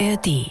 [0.00, 0.50] ARD.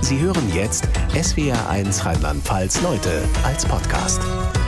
[0.00, 4.22] Sie hören jetzt SWR1 Rheinland-Pfalz Leute als Podcast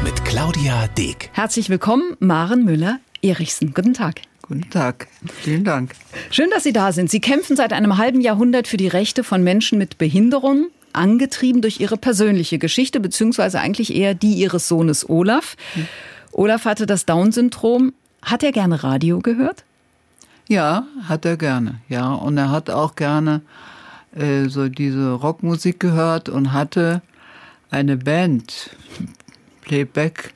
[0.04, 1.31] mit Claudia Deek.
[1.33, 3.72] Herzlich willkommen, Maren Müller-Erichsen.
[3.72, 4.21] Guten Tag.
[4.42, 5.08] Guten Tag,
[5.40, 5.95] vielen Dank.
[6.31, 7.10] Schön, dass Sie da sind.
[7.10, 11.80] Sie kämpfen seit einem halben Jahrhundert für die Rechte von Menschen mit Behinderung, angetrieben durch
[11.80, 15.56] Ihre persönliche Geschichte, beziehungsweise eigentlich eher die Ihres Sohnes Olaf.
[15.72, 15.87] Hm.
[16.33, 17.95] Olaf hatte das Down-Syndrom.
[18.20, 19.64] Hat er gerne Radio gehört?
[20.52, 21.77] Ja, hat er gerne.
[21.88, 23.41] Ja, und er hat auch gerne
[24.15, 27.01] äh, so diese Rockmusik gehört und hatte
[27.70, 28.69] eine Band,
[29.62, 30.34] Playback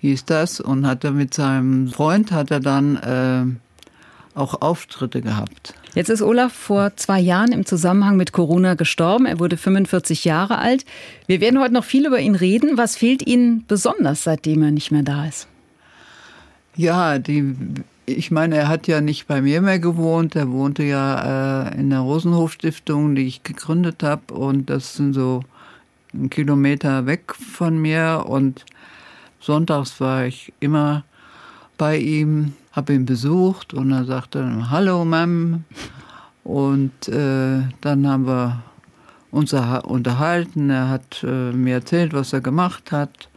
[0.00, 5.74] hieß das, und hatte mit seinem Freund hat er dann äh, auch Auftritte gehabt.
[5.94, 9.26] Jetzt ist Olaf vor zwei Jahren im Zusammenhang mit Corona gestorben.
[9.26, 10.84] Er wurde 45 Jahre alt.
[11.28, 12.76] Wir werden heute noch viel über ihn reden.
[12.78, 15.46] Was fehlt Ihnen besonders, seitdem er nicht mehr da ist?
[16.74, 17.54] Ja, die
[18.06, 20.36] ich meine, er hat ja nicht bei mir mehr gewohnt.
[20.36, 24.32] Er wohnte ja äh, in der Rosenhof Stiftung, die ich gegründet habe.
[24.32, 25.42] Und das sind so
[26.14, 28.24] ein Kilometer weg von mir.
[28.26, 28.64] Und
[29.40, 31.04] sonntags war ich immer
[31.76, 35.64] bei ihm, habe ihn besucht und er sagte, hallo Mom.
[36.44, 38.62] Und äh, dann haben wir
[39.32, 40.70] uns unterhalten.
[40.70, 43.28] Er hat äh, mir erzählt, was er gemacht hat.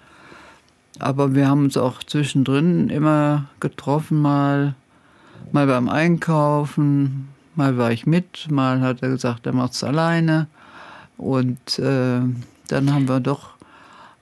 [0.99, 4.75] Aber wir haben uns auch zwischendrin immer getroffen, mal,
[5.51, 10.47] mal beim Einkaufen, mal war ich mit, mal hat er gesagt, er macht es alleine.
[11.17, 12.21] Und äh,
[12.67, 13.51] dann haben wir doch,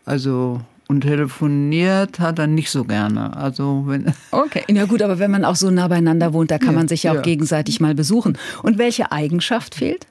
[0.06, 3.36] also und telefoniert hat er nicht so gerne.
[3.36, 6.70] Also wenn okay, na gut, aber wenn man auch so nah beieinander wohnt, da kann
[6.70, 7.22] ja, man sich ja auch ja.
[7.22, 8.38] gegenseitig mal besuchen.
[8.64, 10.08] Und welche Eigenschaft fehlt?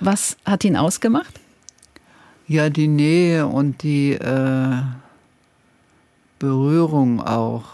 [0.00, 1.40] Was hat ihn ausgemacht?
[2.46, 4.76] Ja, die Nähe und die äh,
[6.38, 7.64] Berührung auch.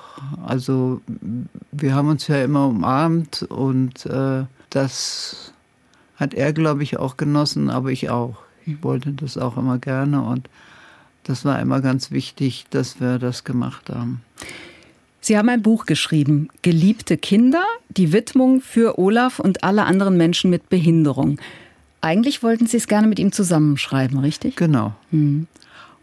[0.46, 1.00] Also
[1.72, 5.52] wir haben uns ja immer umarmt und äh, das
[6.16, 8.36] hat er, glaube ich, auch genossen, aber ich auch.
[8.66, 10.48] Ich wollte das auch immer gerne und
[11.24, 14.22] das war immer ganz wichtig, dass wir das gemacht haben.
[15.20, 20.50] Sie haben ein Buch geschrieben, Geliebte Kinder, die Widmung für Olaf und alle anderen Menschen
[20.50, 21.40] mit Behinderung.
[22.02, 24.56] Eigentlich wollten Sie es gerne mit ihm zusammenschreiben, richtig?
[24.56, 24.92] Genau.
[25.10, 25.46] Mhm.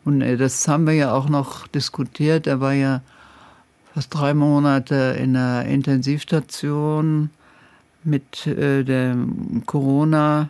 [0.06, 2.48] Und äh, das haben wir ja auch noch diskutiert.
[2.48, 3.02] Er war ja
[3.94, 7.30] fast drei Monate in der Intensivstation
[8.04, 10.50] mit äh, dem Corona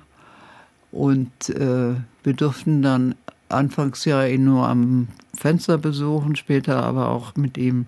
[0.91, 3.15] und äh, wir durften dann
[3.49, 7.87] anfangs ja ihn nur am Fenster besuchen, später aber auch mit ihm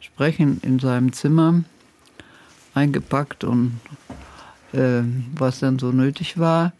[0.00, 1.62] sprechen in seinem Zimmer,
[2.74, 3.80] eingepackt und
[4.72, 5.02] äh,
[5.34, 6.72] was dann so nötig war.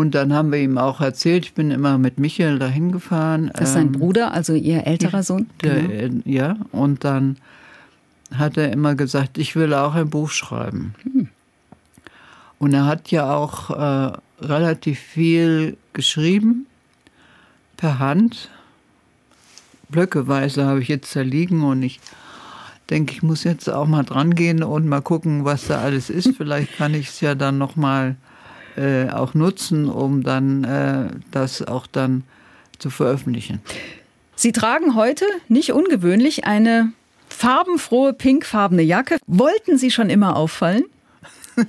[0.00, 3.50] Und dann haben wir ihm auch erzählt, ich bin immer mit Michael dahin gefahren.
[3.52, 5.50] Das ist sein ähm, Bruder, also ihr älterer Sohn?
[5.62, 5.92] Der, genau.
[5.92, 7.36] Äh, ja, und dann
[8.34, 10.94] hat er immer gesagt, ich will auch ein Buch schreiben.
[11.02, 11.28] Hm.
[12.58, 16.64] Und er hat ja auch äh, relativ viel geschrieben,
[17.76, 18.48] per Hand.
[19.90, 22.00] Blöckeweise habe ich jetzt da liegen und ich
[22.88, 26.34] denke, ich muss jetzt auch mal dran gehen und mal gucken, was da alles ist.
[26.38, 28.16] Vielleicht kann ich es ja dann noch mal
[28.76, 32.24] äh, auch nutzen, um dann äh, das auch dann
[32.78, 33.60] zu veröffentlichen.
[34.36, 36.92] Sie tragen heute, nicht ungewöhnlich, eine
[37.28, 39.18] farbenfrohe pinkfarbene Jacke.
[39.26, 40.84] Wollten Sie schon immer auffallen?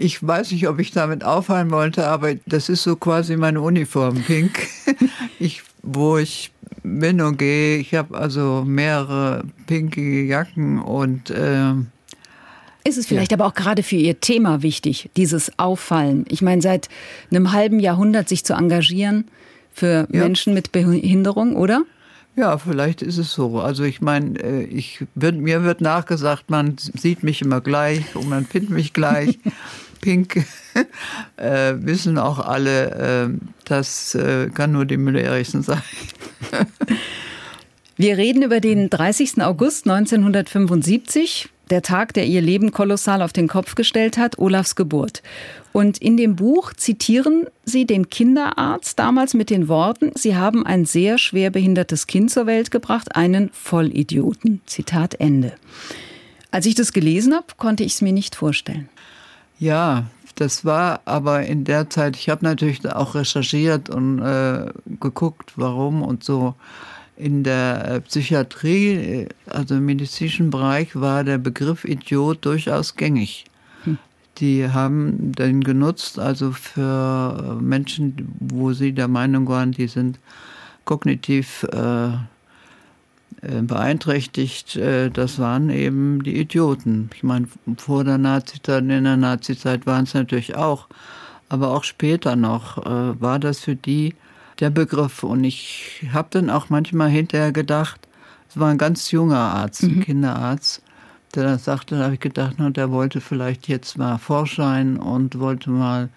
[0.00, 4.22] Ich weiß nicht, ob ich damit auffallen wollte, aber das ist so quasi meine Uniform,
[4.22, 4.68] pink.
[5.40, 6.52] Ich, wo ich
[6.84, 11.74] bin und gehe, ich habe also mehrere pinke Jacken und äh,
[12.84, 13.36] ist es vielleicht ja.
[13.36, 16.24] aber auch gerade für Ihr Thema wichtig, dieses Auffallen?
[16.28, 16.88] Ich meine, seit
[17.30, 19.26] einem halben Jahrhundert sich zu engagieren
[19.72, 20.22] für ja.
[20.22, 21.82] Menschen mit Behinderung, oder?
[22.36, 23.58] Ja, vielleicht ist es so.
[23.58, 28.28] Also ich meine, äh, ich wird, mir wird nachgesagt, man sieht mich immer gleich und
[28.28, 29.38] man findet mich gleich.
[30.00, 30.44] Pink
[31.36, 33.28] äh, wissen auch alle, äh,
[33.64, 35.82] das äh, kann nur die Müller-Erichsen sein.
[37.96, 39.42] Wir reden über den 30.
[39.42, 45.22] August 1975 der Tag, der ihr Leben kolossal auf den Kopf gestellt hat, Olafs Geburt.
[45.72, 50.84] Und in dem Buch zitieren Sie den Kinderarzt damals mit den Worten, Sie haben ein
[50.84, 54.60] sehr schwer behindertes Kind zur Welt gebracht, einen Vollidioten.
[54.66, 55.52] Zitat Ende.
[56.50, 58.88] Als ich das gelesen habe, konnte ich es mir nicht vorstellen.
[59.58, 60.06] Ja,
[60.36, 64.66] das war aber in der Zeit, ich habe natürlich auch recherchiert und äh,
[65.00, 66.54] geguckt, warum und so.
[67.18, 73.44] In der äh, Psychiatrie, äh, also im medizinischen Bereich, war der Begriff Idiot durchaus gängig.
[73.82, 73.98] Hm.
[74.38, 80.20] Die haben den genutzt, also für äh, Menschen, wo sie der Meinung waren, die sind
[80.84, 82.10] kognitiv äh,
[83.40, 87.10] äh, beeinträchtigt, äh, das waren eben die Idioten.
[87.14, 90.88] Ich meine, vor der Nazizeit, in der Nazizeit waren es natürlich auch,
[91.48, 94.14] aber auch später noch äh, war das für die
[94.60, 95.22] der Begriff.
[95.22, 98.00] Und ich habe dann auch manchmal hinterher gedacht,
[98.48, 100.00] es war ein ganz junger Arzt, ein mhm.
[100.00, 100.82] Kinderarzt,
[101.34, 105.38] der das sagte, da habe ich gedacht, na, der wollte vielleicht jetzt mal Vorschein und
[105.38, 106.08] wollte mal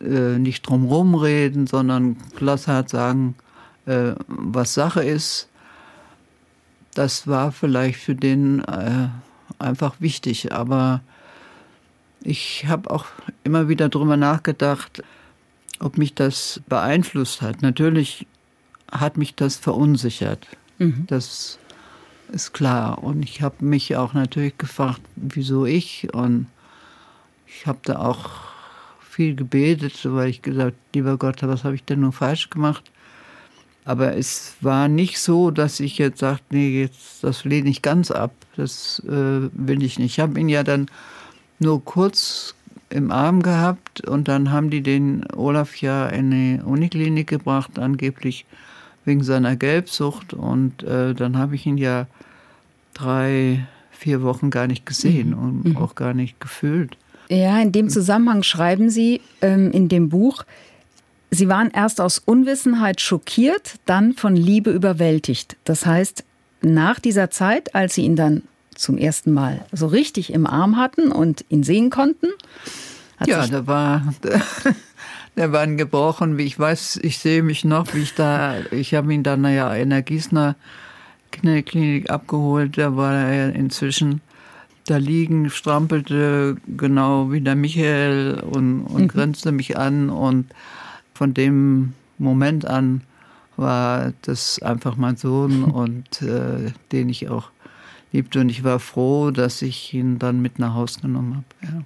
[0.00, 3.36] äh, nicht drumherum reden, sondern glasshart sagen,
[3.86, 5.48] äh, was Sache ist.
[6.94, 9.08] Das war vielleicht für den äh,
[9.58, 11.00] einfach wichtig, aber
[12.22, 13.06] ich habe auch
[13.44, 15.02] immer wieder darüber nachgedacht,
[15.80, 17.62] ob mich das beeinflusst hat.
[17.62, 18.26] Natürlich
[18.90, 20.46] hat mich das verunsichert.
[20.78, 21.04] Mhm.
[21.06, 21.58] Das
[22.32, 23.02] ist klar.
[23.02, 26.08] Und ich habe mich auch natürlich gefragt, wieso ich.
[26.12, 26.46] Und
[27.46, 28.30] ich habe da auch
[29.00, 32.90] viel gebetet, weil ich gesagt, lieber Gott, was habe ich denn nur falsch gemacht?
[33.84, 38.10] Aber es war nicht so, dass ich jetzt sagte, nee, jetzt das lehne ich ganz
[38.10, 38.32] ab.
[38.56, 40.12] Das äh, will ich nicht.
[40.12, 40.90] Ich habe ihn ja dann
[41.58, 42.54] nur kurz
[42.90, 48.46] im Arm gehabt und dann haben die den Olaf ja in die Uniklinik gebracht, angeblich
[49.04, 50.34] wegen seiner Gelbsucht.
[50.34, 52.06] Und äh, dann habe ich ihn ja
[52.94, 55.38] drei, vier Wochen gar nicht gesehen mhm.
[55.38, 55.76] und mhm.
[55.76, 56.96] auch gar nicht gefühlt.
[57.28, 60.44] Ja, in dem Zusammenhang schreiben Sie ähm, in dem Buch,
[61.30, 65.56] Sie waren erst aus Unwissenheit schockiert, dann von Liebe überwältigt.
[65.64, 66.24] Das heißt,
[66.62, 68.42] nach dieser Zeit, als Sie ihn dann
[68.78, 72.28] zum ersten Mal so richtig im Arm hatten und ihn sehen konnten?
[73.26, 74.14] ja, da war,
[75.36, 76.38] der war gebrochen.
[76.38, 79.74] Wie ich weiß, ich sehe mich noch, wie ich da, ich habe ihn dann ja
[79.74, 80.56] in der Gießener
[81.30, 82.78] Klinik abgeholt.
[82.78, 84.20] Da war er inzwischen
[84.86, 89.08] da liegen, strampelte genau wie der Michael und, und mhm.
[89.08, 90.08] grenzte mich an.
[90.10, 90.46] Und
[91.14, 93.02] von dem Moment an
[93.56, 97.50] war das einfach mein Sohn und äh, den ich auch
[98.12, 98.40] liebte.
[98.40, 101.74] Und ich war froh, dass ich ihn dann mit nach Hause genommen habe.
[101.74, 101.82] Ja.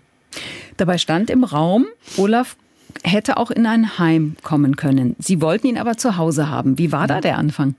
[0.76, 1.86] Dabei stand im Raum,
[2.16, 2.56] Olaf
[3.04, 5.16] hätte auch in ein Heim kommen können.
[5.18, 6.78] Sie wollten ihn aber zu Hause haben.
[6.78, 7.74] Wie war da der Anfang?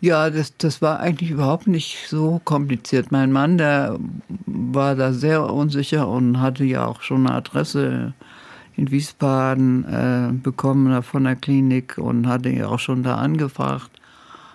[0.00, 3.10] Ja, das, das war eigentlich überhaupt nicht so kompliziert.
[3.10, 3.98] Mein Mann, der
[4.44, 8.12] war da sehr unsicher und hatte ja auch schon eine Adresse
[8.76, 13.93] in Wiesbaden äh, bekommen von der Klinik und hatte ja auch schon da angefragt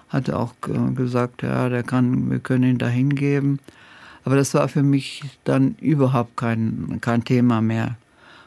[0.10, 0.54] hatte auch
[0.96, 3.60] gesagt, ja, der kann, wir können ihn da hingeben.
[4.26, 7.96] Aber das war für mich dann überhaupt kein, kein Thema mehr.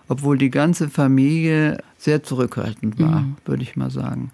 [0.09, 3.37] Obwohl die ganze Familie sehr zurückhaltend war, mhm.
[3.45, 4.31] würde ich mal sagen.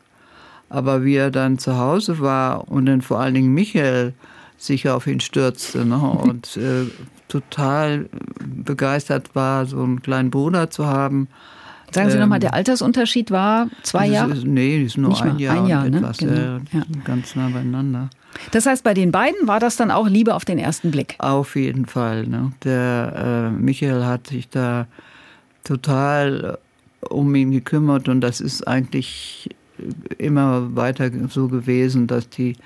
[0.70, 4.14] Aber wie er dann zu Hause war und dann vor allen Dingen Michael
[4.56, 6.86] sich auf ihn stürzte ne, und äh,
[7.28, 8.08] total
[8.44, 11.28] begeistert war, so einen kleinen Bruder zu haben,
[11.90, 14.34] Sagen Sie ähm, nochmal, der Altersunterschied war zwei Jahre?
[14.34, 15.98] Nee, ist nur ein Jahr, ein Jahr ne?
[15.98, 16.58] etwas, genau.
[16.72, 18.10] ja, ganz nah beieinander.
[18.50, 21.16] Das heißt, bei den beiden war das dann auch Liebe auf den ersten Blick?
[21.18, 22.26] Auf jeden Fall.
[22.26, 22.52] Ne?
[22.64, 24.86] Der äh, Michael hat sich da
[25.64, 26.58] total
[27.02, 29.48] äh, um ihn gekümmert und das ist eigentlich
[30.18, 32.56] immer weiter so gewesen, dass die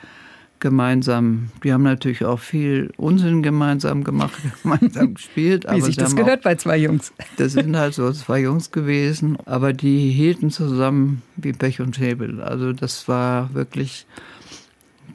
[0.63, 1.51] gemeinsam.
[1.63, 4.33] Die haben natürlich auch viel Unsinn gemeinsam gemacht,
[4.63, 5.67] gemeinsam gespielt.
[5.69, 7.13] Wie sich das gehört auch, bei zwei Jungs.
[7.37, 12.41] Das sind halt so zwei Jungs gewesen, aber die hielten zusammen wie Pech und Schäbel.
[12.41, 14.07] Also das war wirklich,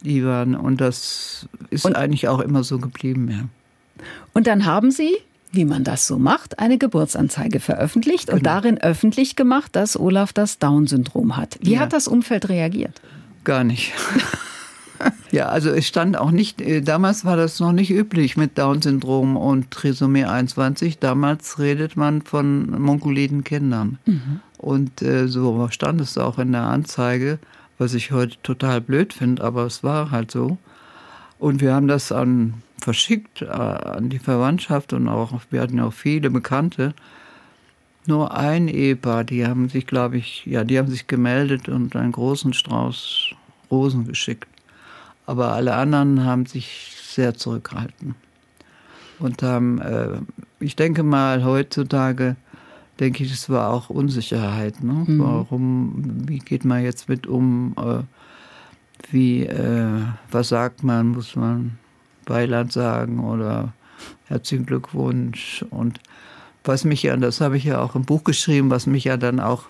[0.03, 4.03] die waren, und das ist und, eigentlich auch immer so geblieben, ja.
[4.33, 5.15] Und dann haben Sie
[5.53, 8.37] wie man das so macht, eine Geburtsanzeige veröffentlicht genau.
[8.37, 11.57] und darin öffentlich gemacht, dass Olaf das Down-Syndrom hat.
[11.61, 11.80] Wie ja.
[11.80, 13.01] hat das Umfeld reagiert?
[13.45, 13.94] Gar nicht.
[15.31, 19.35] Ja, also es stand auch nicht, äh, damals war das noch nicht üblich mit Down-Syndrom
[19.35, 20.99] und Trisomie 21.
[20.99, 23.99] Damals redet man von monkuliden Kindern.
[24.06, 24.39] Mhm.
[24.57, 27.39] Und äh, so stand es auch in der Anzeige,
[27.77, 30.57] was ich heute total blöd finde, aber es war halt so.
[31.39, 35.94] Und wir haben das an, verschickt äh, an die Verwandtschaft und auch, wir hatten auch
[35.94, 36.94] viele Bekannte.
[38.07, 42.13] Nur ein Ehepaar, die haben sich, glaube ich, ja, die haben sich gemeldet und einen
[42.13, 43.35] großen Strauß
[43.69, 44.47] Rosen geschickt.
[45.27, 48.15] Aber alle anderen haben sich sehr zurückgehalten.
[49.19, 50.19] Und haben, äh,
[50.59, 52.37] ich denke mal, heutzutage,
[52.99, 54.81] denke ich, es war auch Unsicherheit.
[54.83, 55.03] Ne?
[55.05, 55.19] Mhm.
[55.19, 57.75] Warum, wie geht man jetzt mit um?
[57.77, 58.03] Äh,
[59.11, 61.09] wie, äh, was sagt man?
[61.09, 61.77] Muss man
[62.25, 63.73] Beiland sagen oder
[64.25, 65.65] herzlichen Glückwunsch?
[65.69, 65.99] Und
[66.63, 69.39] was mich ja, das habe ich ja auch im Buch geschrieben, was mich ja dann
[69.39, 69.65] auch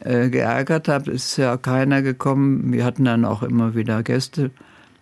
[0.00, 2.72] äh, geärgert hat, ist ja keiner gekommen.
[2.72, 4.50] Wir hatten dann auch immer wieder Gäste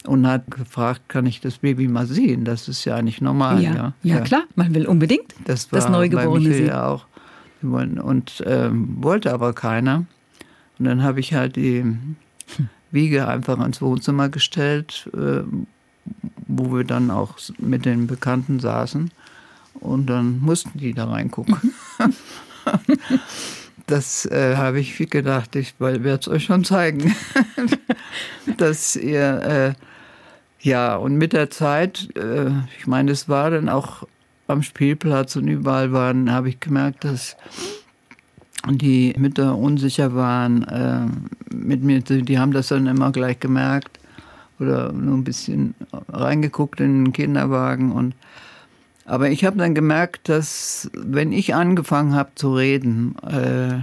[0.06, 2.44] und hat gefragt, kann ich das Baby mal sehen?
[2.44, 3.62] Das ist ja eigentlich normal.
[3.62, 6.66] Ja, ja, ja klar, man will unbedingt das, war das Neugeborene sehen.
[6.66, 7.06] Ja auch.
[7.62, 10.04] Und ähm, wollte aber keiner.
[10.78, 11.96] Und dann habe ich halt die
[12.90, 15.42] Wiege einfach ins Wohnzimmer gestellt, äh,
[16.46, 19.10] wo wir dann auch mit den Bekannten saßen.
[19.80, 21.56] Und dann mussten die da reingucken.
[23.86, 27.14] das äh, habe ich gedacht, ich werde es euch schon zeigen,
[28.56, 29.93] dass ihr, äh,
[30.64, 34.06] ja, und mit der Zeit, äh, ich meine, es war dann auch
[34.46, 37.36] am Spielplatz und überall waren, habe ich gemerkt, dass
[38.70, 42.00] die Mütter unsicher waren äh, mit mir.
[42.00, 44.00] Die haben das dann immer gleich gemerkt
[44.58, 45.74] oder nur ein bisschen
[46.08, 48.14] reingeguckt in den Kinderwagen und
[49.06, 53.80] aber ich habe dann gemerkt, dass wenn ich angefangen habe zu reden, äh,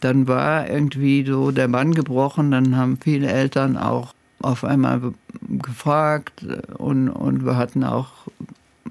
[0.00, 2.50] dann war irgendwie so der Mann gebrochen.
[2.50, 5.00] Dann haben viele Eltern auch auf einmal
[5.40, 6.44] gefragt
[6.78, 8.10] und, und wir hatten auch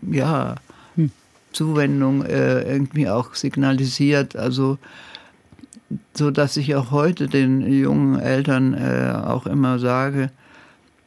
[0.01, 0.55] ja
[0.95, 1.11] hm.
[1.51, 4.35] Zuwendung äh, irgendwie auch signalisiert.
[4.35, 4.77] Also
[6.13, 10.31] so dass ich auch heute den jungen Eltern äh, auch immer sage,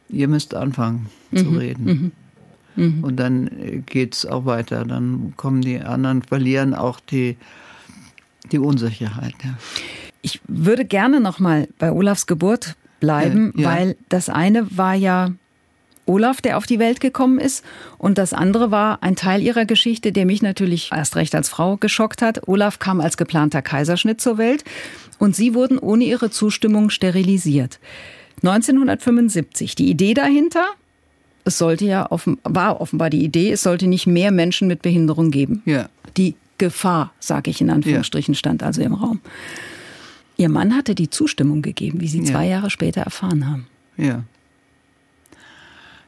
[0.09, 1.37] ihr müsst anfangen mhm.
[1.37, 1.85] zu reden.
[1.85, 2.13] Mhm.
[2.77, 3.05] Mhm.
[3.05, 4.85] Und dann äh, geht es auch weiter.
[4.85, 7.37] Dann kommen die anderen, verlieren auch die,
[8.53, 9.35] die Unsicherheit.
[9.43, 9.55] Ja.
[10.23, 15.31] Ich würde gerne noch mal bei Olafs Geburt bleiben, ja, weil das eine war ja
[16.07, 17.65] Olaf, der auf die Welt gekommen ist.
[17.99, 21.77] Und das andere war ein Teil ihrer Geschichte, der mich natürlich erst recht als Frau
[21.77, 22.47] geschockt hat.
[22.49, 24.65] Olaf kam als geplanter Kaiserschnitt zur Welt
[25.19, 27.79] und sie wurden ohne ihre Zustimmung sterilisiert.
[28.43, 29.75] 1975.
[29.75, 30.65] Die Idee dahinter,
[31.45, 35.31] es sollte ja offen, war offenbar die Idee, es sollte nicht mehr Menschen mit Behinderung
[35.31, 35.63] geben.
[35.65, 35.89] Ja.
[36.17, 38.39] Die Gefahr, sage ich in Anführungsstrichen, ja.
[38.39, 39.21] stand also im Raum.
[40.37, 42.25] Ihr Mann hatte die Zustimmung gegeben, wie Sie ja.
[42.25, 43.67] zwei Jahre später erfahren haben.
[43.97, 44.25] Ja.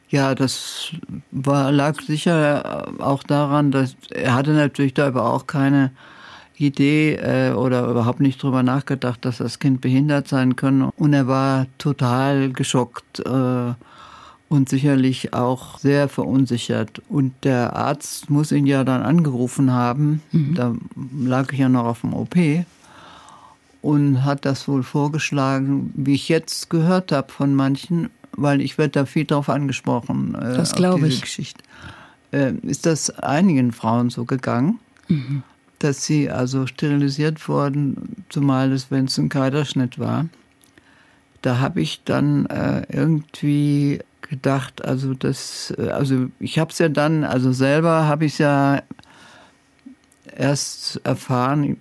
[0.09, 0.93] Ja, das
[1.31, 5.91] war, lag sicher auch daran, dass er hatte natürlich da aber auch keine
[6.57, 10.91] Idee äh, oder überhaupt nicht drüber nachgedacht, dass das Kind behindert sein könnte.
[10.97, 13.73] Und er war total geschockt äh,
[14.49, 17.01] und sicherlich auch sehr verunsichert.
[17.09, 20.21] Und der Arzt muss ihn ja dann angerufen haben.
[20.31, 20.55] Mhm.
[20.55, 20.75] Da
[21.21, 22.35] lag ich ja noch auf dem OP
[23.87, 28.91] und hat das wohl vorgeschlagen, wie ich jetzt gehört habe von manchen, weil ich werde
[28.91, 30.35] da viel drauf angesprochen.
[30.35, 31.21] Äh, das glaube ich.
[31.21, 31.63] Geschichte.
[32.33, 35.41] Äh, ist das einigen Frauen so gegangen, mhm.
[35.79, 40.25] dass sie also sterilisiert wurden, zumal es, wenn es ein Kaiserschnitt war.
[41.41, 46.89] Da habe ich dann äh, irgendwie gedacht, also das, äh, also ich habe es ja
[46.89, 48.81] dann, also selber habe ich es ja
[50.37, 51.77] erst erfahren,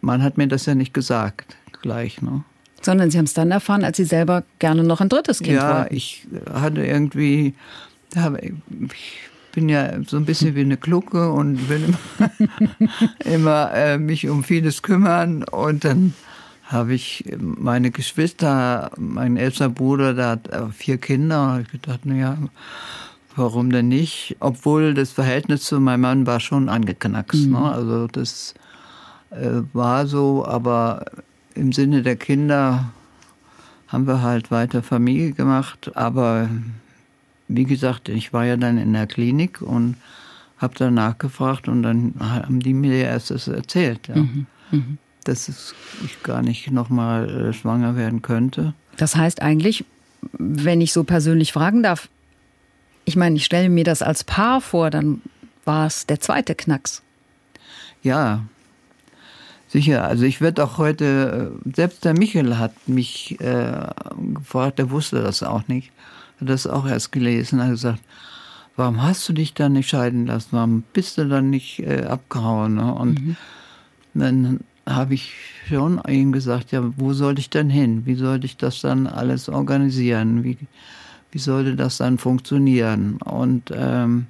[0.00, 2.44] man hat mir das ja nicht gesagt gleich, ne?
[2.82, 5.80] Sondern Sie haben es dann erfahren, als Sie selber gerne noch ein drittes Kind ja,
[5.80, 5.94] wollten.
[5.94, 7.54] Ja, ich hatte irgendwie,
[8.14, 9.18] ich
[9.52, 12.30] bin ja so ein bisschen wie eine Glucke und will immer,
[13.24, 16.14] immer äh, mich um vieles kümmern und dann
[16.70, 21.54] habe ich meine Geschwister, mein älterer Bruder, der hat äh, vier Kinder.
[21.54, 22.38] Und ich gedacht, naja,
[23.36, 24.36] warum denn nicht?
[24.40, 27.46] Obwohl das Verhältnis zu meinem Mann war schon angeknackst.
[27.46, 27.52] Mhm.
[27.52, 27.72] Ne?
[27.72, 28.54] Also das
[29.30, 31.04] äh, war so, aber
[31.54, 32.92] im Sinne der Kinder
[33.88, 35.90] haben wir halt weiter Familie gemacht.
[35.94, 36.48] Aber
[37.48, 39.96] wie gesagt, ich war ja dann in der Klinik und
[40.58, 44.08] habe dann nachgefragt und dann haben die mir erst das erzählt.
[44.08, 44.16] Ja.
[44.16, 44.46] Mhm.
[44.70, 48.74] Mhm dass ich gar nicht nochmal äh, schwanger werden könnte.
[48.96, 49.84] Das heißt eigentlich,
[50.32, 52.08] wenn ich so persönlich fragen darf,
[53.10, 55.20] ich meine, ich stelle mir das als Paar vor, dann
[55.64, 57.02] war es der zweite Knacks.
[58.04, 58.44] Ja,
[59.66, 60.04] sicher.
[60.04, 63.88] Also ich werde auch heute, äh, selbst der Michel hat mich äh,
[64.34, 65.90] gefragt, der wusste das auch nicht,
[66.40, 68.00] hat das auch erst gelesen, hat gesagt,
[68.76, 72.76] warum hast du dich dann nicht scheiden lassen, warum bist du dann nicht äh, abgehauen?
[72.76, 72.94] Ne?
[72.94, 73.36] Und mhm.
[74.14, 75.34] dann habe ich
[75.68, 78.06] schon ihm gesagt, ja, wo soll ich denn hin?
[78.06, 80.44] Wie sollte ich das dann alles organisieren?
[80.44, 80.56] Wie,
[81.32, 83.18] wie sollte das dann funktionieren?
[83.22, 84.26] Und ähm,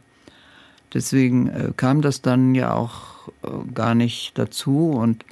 [0.92, 4.90] deswegen äh, kam das dann ja auch äh, gar nicht dazu.
[4.90, 5.25] Und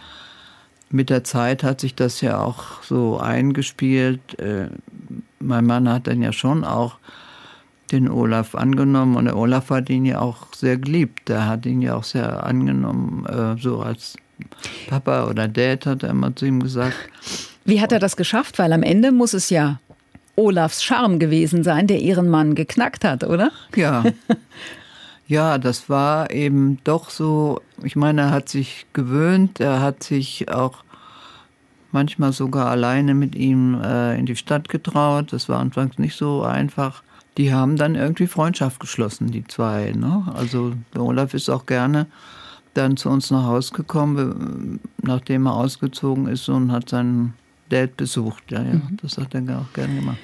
[0.91, 4.39] mit der Zeit hat sich das ja auch so eingespielt.
[4.39, 4.69] Äh,
[5.39, 6.97] mein Mann hat dann ja schon auch
[7.93, 11.29] den Olaf angenommen und der Olaf hat ihn ja auch sehr geliebt.
[11.29, 14.17] Der hat ihn ja auch sehr angenommen, äh, so als
[14.89, 16.97] Papa oder Dad, hat er immer zu ihm gesagt.
[17.65, 18.59] Wie hat er das geschafft?
[18.59, 19.81] Weil am Ende muss es ja
[20.39, 23.51] Olafs Charme gewesen sein, der ihren Mann geknackt hat, oder?
[23.75, 24.05] Ja.
[25.31, 30.51] Ja, das war eben doch so, ich meine, er hat sich gewöhnt, er hat sich
[30.51, 30.85] auch
[31.93, 35.35] manchmal sogar alleine mit ihm äh, in die Stadt getraut.
[35.35, 37.03] Das war anfangs nicht so einfach.
[37.37, 39.93] Die haben dann irgendwie Freundschaft geschlossen, die zwei.
[39.93, 40.25] Ne?
[40.35, 42.07] Also der Olaf ist auch gerne
[42.73, 47.35] dann zu uns nach Hause gekommen, nachdem er ausgezogen ist und hat seinen
[47.69, 48.45] Dad besucht.
[48.51, 48.99] Ja, ja, mhm.
[49.03, 50.19] das hat er auch gerne gemacht.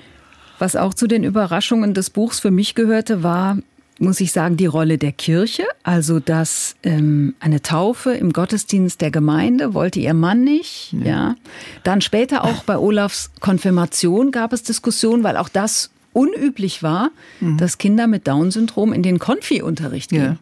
[0.58, 3.58] Was auch zu den Überraschungen des Buchs für mich gehörte, war,
[3.98, 5.64] muss ich sagen, die Rolle der Kirche.
[5.82, 10.92] Also, dass ähm, eine Taufe im Gottesdienst der Gemeinde wollte ihr Mann nicht.
[10.92, 11.04] Ja.
[11.04, 11.36] ja.
[11.82, 17.10] Dann später auch bei Olafs Konfirmation gab es Diskussionen, weil auch das unüblich war,
[17.40, 17.58] mhm.
[17.58, 20.22] dass Kinder mit Down-Syndrom in den Konfi-Unterricht gehen.
[20.22, 20.36] Ja.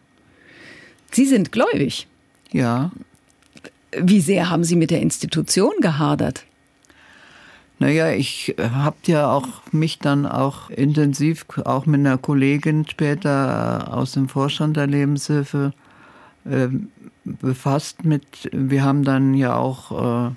[1.11, 2.07] Sie sind gläubig.
[2.51, 2.91] Ja.
[3.99, 6.45] Wie sehr haben Sie mit der Institution gehadert?
[7.79, 14.13] Naja, ich habe ja auch mich dann auch intensiv, auch mit einer Kollegin später aus
[14.13, 15.73] dem Vorstand der Lebenshilfe
[16.45, 16.67] äh,
[17.25, 20.31] befasst mit, wir haben dann ja auch äh,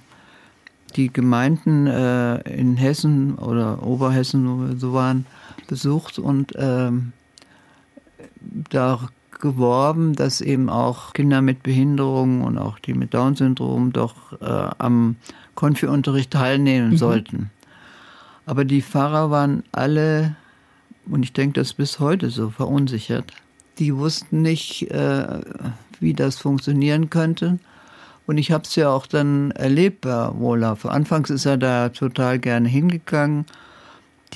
[0.96, 5.26] die Gemeinden äh, in Hessen oder Oberhessen, wo wir so waren,
[5.68, 7.12] besucht und ähm,
[8.70, 9.08] da
[9.40, 15.16] geworben, dass eben auch Kinder mit Behinderungen und auch die mit Down-Syndrom doch äh, am
[15.54, 16.96] Konfi-Unterricht teilnehmen mhm.
[16.96, 17.50] sollten.
[18.46, 20.36] Aber die Pfarrer waren alle,
[21.10, 23.32] und ich denke das bis heute so, verunsichert.
[23.78, 25.40] Die wussten nicht, äh,
[26.00, 27.58] wie das funktionieren könnte.
[28.26, 30.84] Und ich habe es ja auch dann erlebt bei Olaf.
[30.86, 33.46] Anfangs ist er da total gerne hingegangen.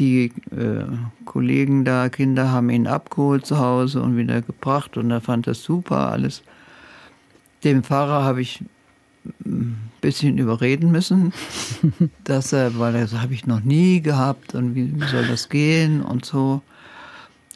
[0.00, 0.86] Die äh,
[1.26, 5.62] Kollegen da, Kinder haben ihn abgeholt zu Hause und wieder gebracht und er fand das
[5.62, 6.42] super alles.
[7.62, 8.64] Dem Pfarrer habe ich
[9.44, 11.34] ein bisschen überreden müssen,
[12.24, 16.00] dass er, weil das habe ich noch nie gehabt und wie, wie soll das gehen
[16.00, 16.62] und so.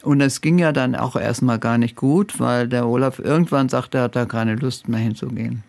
[0.02, 3.98] Und es ging ja dann auch erstmal gar nicht gut, weil der Olaf irgendwann sagte,
[3.98, 5.62] er hat da keine Lust mehr hinzugehen.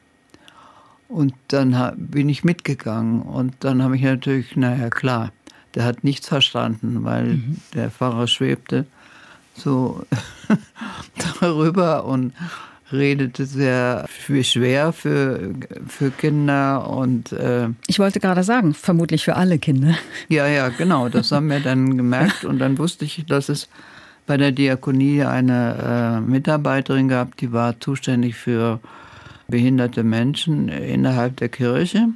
[1.08, 5.32] Und dann bin ich mitgegangen und dann habe ich natürlich, naja klar,
[5.76, 7.58] der hat nichts verstanden, weil mhm.
[7.74, 8.86] der Pfarrer schwebte
[9.56, 10.04] so
[11.40, 12.34] darüber und
[12.92, 14.06] redete sehr
[14.42, 15.54] schwer für,
[15.88, 19.96] für Kinder und äh, ich wollte gerade sagen, vermutlich für alle Kinder.
[20.30, 23.70] Ja, ja, genau, das haben wir dann gemerkt und dann wusste ich, dass es
[24.28, 28.80] bei der Diakonie eine äh, Mitarbeiterin gab, die war zuständig für
[29.48, 32.10] behinderte Menschen innerhalb der Kirche.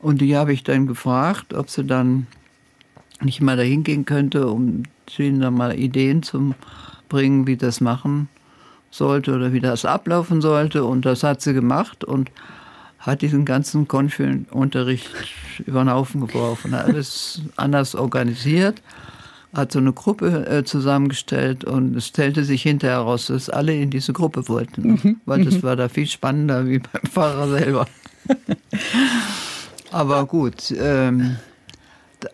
[0.00, 2.26] Und die habe ich dann gefragt, ob sie dann
[3.24, 4.84] nicht mal dahin gehen könnte, um
[5.18, 6.54] ihnen dann mal Ideen zu
[7.08, 8.28] bringen, wie das machen
[8.90, 10.84] sollte oder wie das ablaufen sollte.
[10.84, 12.30] Und das hat sie gemacht und
[12.98, 15.10] hat diesen ganzen Konfi-Unterricht
[15.66, 18.82] über den Haufen geworfen, alles anders organisiert
[19.54, 23.90] hat so eine Gruppe äh, zusammengestellt und es stellte sich hinterher heraus, dass alle in
[23.90, 25.20] diese Gruppe wollten, mhm.
[25.24, 25.62] weil das mhm.
[25.62, 27.86] war da viel spannender wie beim Fahrer selber.
[29.92, 31.36] aber gut, ähm,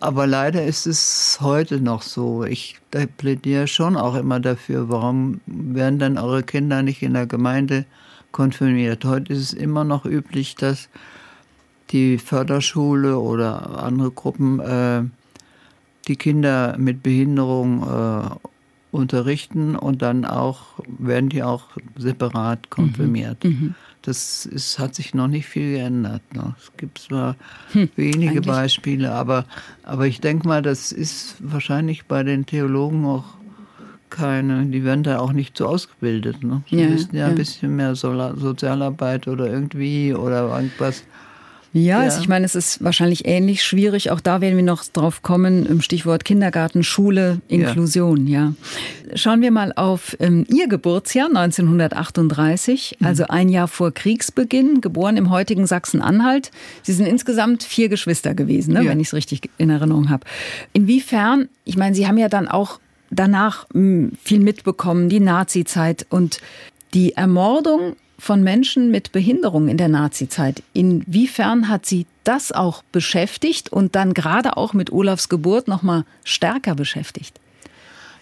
[0.00, 2.44] aber leider ist es heute noch so.
[2.44, 2.78] Ich
[3.16, 7.84] plädiere schon auch immer dafür, warum werden dann eure Kinder nicht in der Gemeinde
[8.32, 9.04] konfirmiert?
[9.04, 10.88] Heute ist es immer noch üblich, dass
[11.90, 15.02] die Förderschule oder andere Gruppen äh,
[16.08, 18.30] die Kinder mit Behinderung äh,
[18.92, 21.64] unterrichten und dann auch werden die auch
[21.96, 23.44] separat konfirmiert.
[23.44, 23.50] Mhm.
[23.50, 23.74] mhm.
[24.02, 26.22] Das ist, hat sich noch nicht viel geändert.
[26.34, 26.54] Ne?
[26.58, 27.36] Es gibt zwar
[27.72, 28.46] hm, wenige eigentlich.
[28.46, 29.44] Beispiele, aber,
[29.82, 33.24] aber ich denke mal, das ist wahrscheinlich bei den Theologen auch
[34.08, 36.42] keine, die werden da auch nicht so ausgebildet.
[36.42, 36.62] Ne?
[36.70, 41.04] Die ja, müssen ja, ja, ein bisschen mehr Sozialarbeit oder irgendwie oder irgendwas
[41.72, 41.98] ja, ja.
[42.00, 44.10] Also ich meine, es ist wahrscheinlich ähnlich schwierig.
[44.10, 48.26] Auch da werden wir noch drauf kommen im Stichwort Kindergarten, Schule, Inklusion.
[48.26, 48.52] Ja.
[49.08, 49.16] ja.
[49.16, 53.06] Schauen wir mal auf ähm, Ihr Geburtsjahr 1938, mhm.
[53.06, 56.50] also ein Jahr vor Kriegsbeginn, geboren im heutigen Sachsen-Anhalt.
[56.82, 58.90] Sie sind insgesamt vier Geschwister gewesen, ne, ja.
[58.90, 60.24] wenn ich es richtig in Erinnerung habe.
[60.72, 61.48] Inwiefern?
[61.64, 62.80] Ich meine, Sie haben ja dann auch
[63.10, 66.40] danach mh, hm, viel mitbekommen, die Nazi-Zeit und
[66.94, 70.62] die Ermordung von Menschen mit Behinderung in der Nazizeit.
[70.72, 76.04] Inwiefern hat Sie das auch beschäftigt und dann gerade auch mit Olafs Geburt noch mal
[76.22, 77.40] stärker beschäftigt?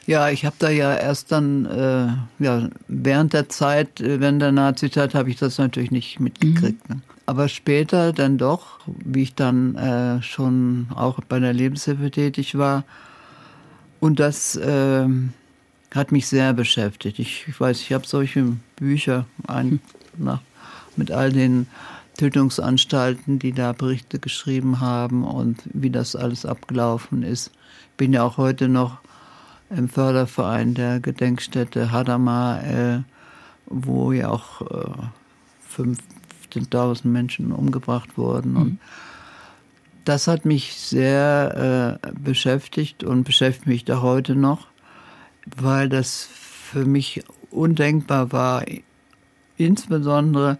[0.07, 4.53] Ja, ich habe da ja erst dann, äh, ja, während der Zeit, äh, während der
[4.53, 6.89] Nazizeit, habe ich das natürlich nicht mitgekriegt.
[6.89, 6.97] Mhm.
[6.97, 7.03] Ne?
[7.27, 12.85] Aber später dann doch, wie ich dann äh, schon auch bei der Lebenshilfe tätig war.
[14.01, 15.07] Und das äh,
[15.95, 17.19] hat mich sehr beschäftigt.
[17.19, 19.81] Ich, ich weiß, ich habe solche Bücher ein,
[20.17, 20.41] nach,
[20.97, 21.67] mit all den
[22.19, 27.53] Tötungsanstalten, die da Berichte geschrieben haben und wie das alles abgelaufen ist.
[27.93, 28.99] Ich bin ja auch heute noch
[29.71, 33.01] im Förderverein der Gedenkstätte Hadamar, äh,
[33.67, 35.83] wo ja auch äh,
[36.55, 38.53] 15.000 Menschen umgebracht wurden.
[38.53, 38.57] Mhm.
[38.57, 38.79] Und
[40.05, 44.67] das hat mich sehr äh, beschäftigt und beschäftigt mich da heute noch
[45.57, 48.65] weil das für mich undenkbar war,
[49.57, 50.59] insbesondere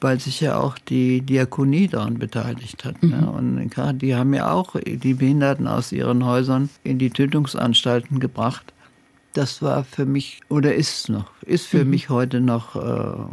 [0.00, 3.02] weil sich ja auch die Diakonie daran beteiligt hat.
[3.02, 3.16] Ne?
[3.16, 3.20] Mhm.
[3.20, 3.30] Ne?
[3.30, 8.72] Und gerade die haben ja auch die Behinderten aus ihren Häusern in die Tötungsanstalten gebracht.
[9.34, 11.90] Das war für mich, oder ist noch, ist für mhm.
[11.90, 13.24] mich heute noch, äh,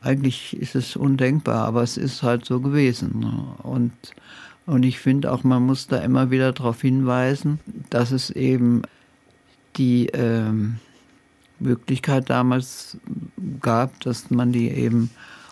[0.00, 3.20] eigentlich ist es undenkbar, aber es ist halt so gewesen.
[3.20, 3.44] Ne?
[3.62, 3.92] Und,
[4.66, 8.82] und ich finde auch, man muss da immer wieder darauf hinweisen, dass es eben
[9.76, 10.78] die ähm,
[11.58, 12.96] Möglichkeit damals
[13.60, 15.10] gab, dass man die eben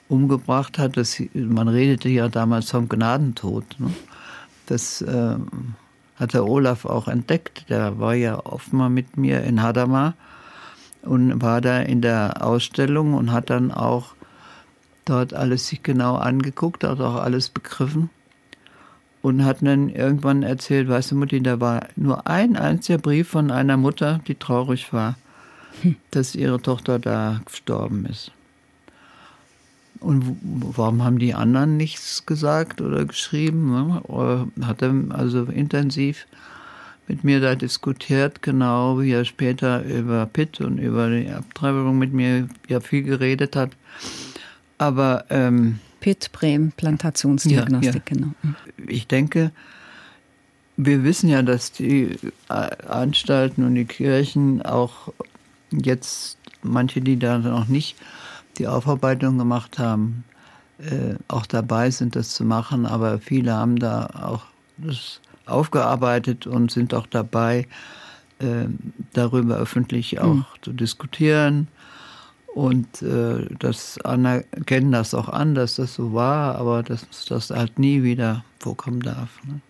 [0.08, 0.96] umgebracht hat.
[0.96, 3.64] Das, man redete ja damals vom Gnadentod.
[3.78, 3.90] Ne?
[4.66, 5.36] Das äh,
[6.16, 7.66] hat der Olaf auch entdeckt.
[7.68, 10.14] Der war ja oft mal mit mir in Hadamar
[11.02, 14.14] und war da in der Ausstellung und hat dann auch
[15.04, 18.10] dort alles sich genau angeguckt, hat auch alles begriffen
[19.22, 23.50] und hat dann irgendwann erzählt, weißt du Mutti, da war nur ein einziger Brief von
[23.50, 25.16] einer Mutter, die traurig war,
[25.82, 25.96] hm.
[26.10, 28.32] dass ihre Tochter da gestorben ist.
[30.00, 33.70] Und warum haben die anderen nichts gesagt oder geschrieben?
[33.70, 34.46] Ne?
[34.62, 36.26] Hat er also intensiv
[37.06, 42.14] mit mir da diskutiert, genau wie er später über Pitt und über die Abtreibung mit
[42.14, 43.72] mir ja viel geredet hat.
[44.78, 48.02] Aber ähm, Pitt, Bremen, Plantationsdiagnostik, ja, ja.
[48.04, 48.26] genau.
[48.42, 48.54] Mhm.
[48.88, 49.52] Ich denke,
[50.76, 52.16] wir wissen ja, dass die
[52.48, 55.12] Anstalten und die Kirchen auch
[55.70, 57.96] jetzt, manche, die da noch nicht
[58.58, 60.24] die Aufarbeitung gemacht haben,
[60.78, 62.86] äh, auch dabei sind, das zu machen.
[62.86, 64.44] Aber viele haben da auch
[64.78, 67.66] das aufgearbeitet und sind auch dabei,
[68.38, 68.66] äh,
[69.12, 70.44] darüber öffentlich auch mhm.
[70.62, 71.68] zu diskutieren
[72.54, 77.78] und äh, das anerkennen das auch an, dass das so war, aber dass das halt
[77.78, 79.28] nie wieder vorkommen darf.
[79.46, 79.60] Ne?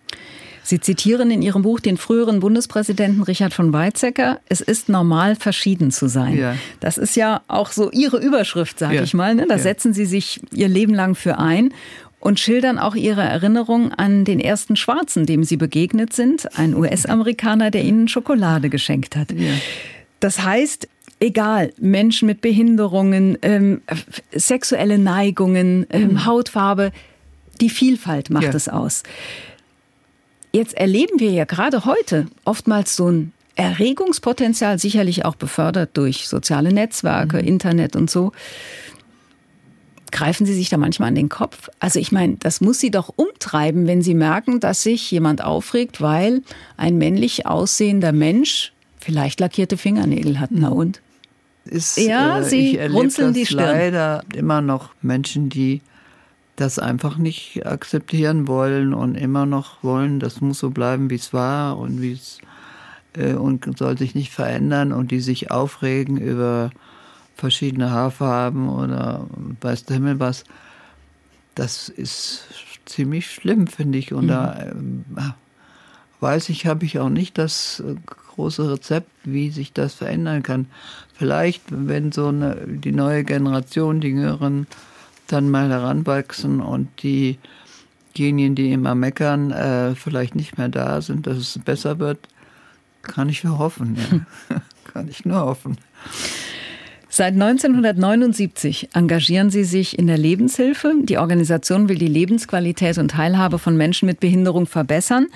[0.63, 4.39] Sie zitieren in Ihrem Buch den früheren Bundespräsidenten Richard von Weizsäcker.
[4.47, 6.37] Es ist normal, verschieden zu sein.
[6.37, 6.55] Ja.
[6.79, 9.03] Das ist ja auch so Ihre Überschrift, sage ja.
[9.03, 9.35] ich mal.
[9.35, 9.47] Ne?
[9.47, 9.61] Da ja.
[9.61, 11.73] setzen Sie sich Ihr Leben lang für ein
[12.19, 16.47] und schildern auch Ihre Erinnerung an den ersten Schwarzen, dem Sie begegnet sind.
[16.57, 19.29] Ein US-Amerikaner, der Ihnen Schokolade geschenkt hat.
[20.19, 20.87] Das heißt,
[21.21, 23.81] egal, Menschen mit Behinderungen, ähm,
[24.33, 26.25] sexuelle Neigungen, ähm, mhm.
[26.25, 26.91] Hautfarbe,
[27.61, 28.53] die Vielfalt macht ja.
[28.53, 29.03] es aus.
[30.51, 36.73] Jetzt erleben wir ja gerade heute oftmals so ein Erregungspotenzial, sicherlich auch befördert durch soziale
[36.73, 37.47] Netzwerke, mhm.
[37.47, 38.31] Internet und so.
[40.11, 41.69] Greifen Sie sich da manchmal an den Kopf?
[41.79, 46.01] Also ich meine, das muss Sie doch umtreiben, wenn Sie merken, dass sich jemand aufregt,
[46.01, 46.41] weil
[46.75, 50.49] ein männlich aussehender Mensch vielleicht lackierte Fingernägel hat.
[50.51, 50.75] Na mhm.
[50.75, 51.01] und?
[51.65, 53.59] Ist, ja, äh, Sie runzeln die Stirn.
[53.59, 55.81] leider immer noch Menschen, die
[56.55, 61.33] das einfach nicht akzeptieren wollen und immer noch wollen, das muss so bleiben, wie es
[61.33, 62.39] war und wie es
[63.13, 66.71] äh, und soll sich nicht verändern und die sich aufregen über
[67.35, 69.27] verschiedene Haarfarben oder
[69.61, 70.43] weiß der Himmel was.
[71.55, 72.45] Das ist
[72.85, 74.13] ziemlich schlimm, finde ich.
[74.13, 74.29] Und mhm.
[74.29, 75.33] da äh,
[76.19, 80.67] weiß ich, habe ich auch nicht das äh, große Rezept, wie sich das verändern kann.
[81.21, 84.65] Vielleicht, wenn so eine, die neue Generation, die Jüngeren,
[85.27, 87.37] dann mal heranwachsen und die
[88.17, 92.17] diejenigen, die immer meckern, äh, vielleicht nicht mehr da sind, dass es besser wird,
[93.03, 93.99] kann ich nur hoffen.
[94.49, 94.57] Ja.
[94.91, 95.77] kann ich nur hoffen.
[97.07, 100.95] Seit 1979 engagieren Sie sich in der Lebenshilfe.
[101.03, 105.27] Die Organisation will die Lebensqualität und Teilhabe von Menschen mit Behinderung verbessern.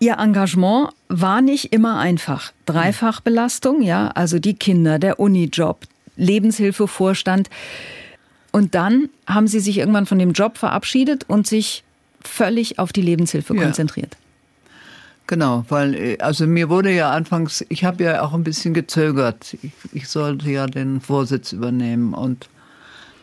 [0.00, 2.52] Ihr Engagement war nicht immer einfach.
[2.66, 5.80] Dreifachbelastung, ja, also die Kinder, der Unijob,
[6.16, 7.50] Lebenshilfevorstand.
[8.52, 11.84] Und dann haben Sie sich irgendwann von dem Job verabschiedet und sich
[12.20, 13.62] völlig auf die Lebenshilfe ja.
[13.62, 14.16] konzentriert.
[15.26, 19.56] Genau, weil äh, also mir wurde ja anfangs, ich habe ja auch ein bisschen gezögert.
[19.62, 22.48] Ich, ich sollte ja den Vorsitz übernehmen und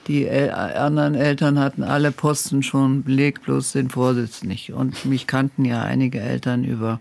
[0.07, 4.73] die El anderen Eltern hatten alle Posten schon belegt, bloß den Vorsitz nicht.
[4.73, 6.99] Und mich kannten ja einige Eltern über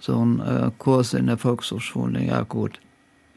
[0.00, 2.22] so einen äh, Kurs in der Volkshochschule.
[2.22, 2.78] Ja, gut.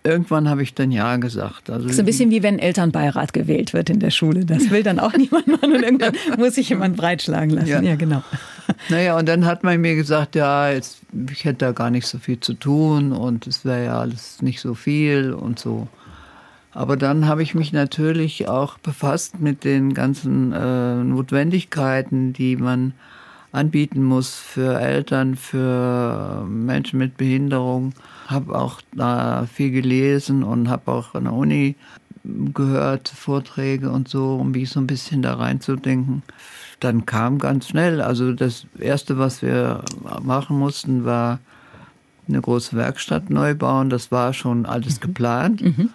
[0.04, 1.70] Irgendwann habe ich dann Ja gesagt.
[1.70, 4.46] Also so ein bisschen wie wenn Elternbeirat gewählt wird in der Schule.
[4.46, 7.68] Das will dann auch niemand machen und irgendwann muss sich jemand breitschlagen lassen.
[7.68, 8.24] Ja, ja genau.
[8.90, 11.00] Naja, und dann hat man mir gesagt, ja, jetzt,
[11.32, 14.62] ich hätte da gar nicht so viel zu tun und es wäre ja alles nicht
[14.62, 15.88] so viel und so.
[16.72, 22.94] Aber dann habe ich mich natürlich auch befasst mit den ganzen äh, Notwendigkeiten, die man
[23.52, 27.94] anbieten muss für Eltern, für Menschen mit Behinderung.
[28.28, 31.76] Habe auch da viel gelesen und habe auch an der Uni
[32.54, 36.22] gehört, Vorträge und so, um mich so ein bisschen da reinzudenken.
[36.80, 39.84] Dann kam ganz schnell, also das Erste, was wir
[40.22, 41.40] machen mussten, war
[42.28, 43.90] eine große Werkstatt neu bauen.
[43.90, 45.02] Das war schon alles mhm.
[45.02, 45.62] geplant.
[45.62, 45.90] Mhm.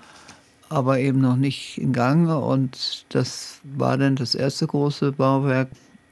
[0.74, 2.38] Aber eben noch nicht in Gange.
[2.38, 5.68] Und das war dann das erste große Bauwerk.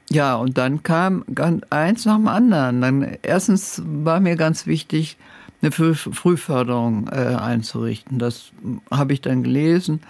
[0.09, 1.23] Ja, und dann kam
[1.69, 2.81] eins nach dem anderen.
[2.81, 5.17] Dann erstens war mir ganz wichtig,
[5.61, 8.19] eine Frühförderung äh, einzurichten.
[8.19, 8.51] Das
[8.91, 10.01] habe ich dann gelesen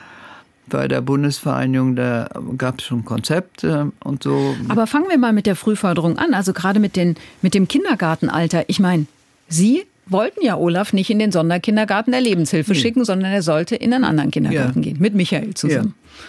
[0.68, 4.56] bei der Bundesvereinigung, da gab es schon Konzepte und so.
[4.70, 8.64] Aber fangen wir mal mit der Frühförderung an, also gerade mit, den, mit dem Kindergartenalter.
[8.68, 9.06] Ich meine,
[9.50, 12.80] Sie wollten ja Olaf nicht in den Sonderkindergarten der Lebenshilfe nee.
[12.80, 14.92] schicken, sondern er sollte in einen anderen Kindergarten ja.
[14.92, 15.96] gehen, mit Michael zusammen.
[15.98, 16.26] Ja.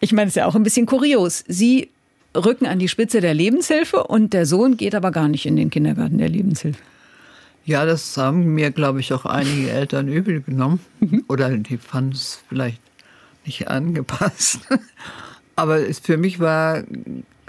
[0.00, 1.44] Ich meine, es ist ja auch ein bisschen kurios.
[1.48, 1.88] Sie
[2.36, 5.70] rücken an die Spitze der Lebenshilfe und der Sohn geht aber gar nicht in den
[5.70, 6.78] Kindergarten der Lebenshilfe.
[7.64, 10.78] Ja, das haben mir, glaube ich, auch einige Eltern übel genommen.
[11.00, 11.24] Mhm.
[11.28, 12.80] Oder die fanden es vielleicht
[13.44, 14.60] nicht angepasst.
[15.56, 16.84] Aber es für mich war,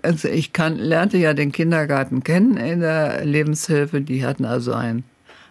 [0.01, 4.01] also ich kann, lernte ja den Kindergarten kennen in der Lebenshilfe.
[4.01, 5.03] Die hatten also ein,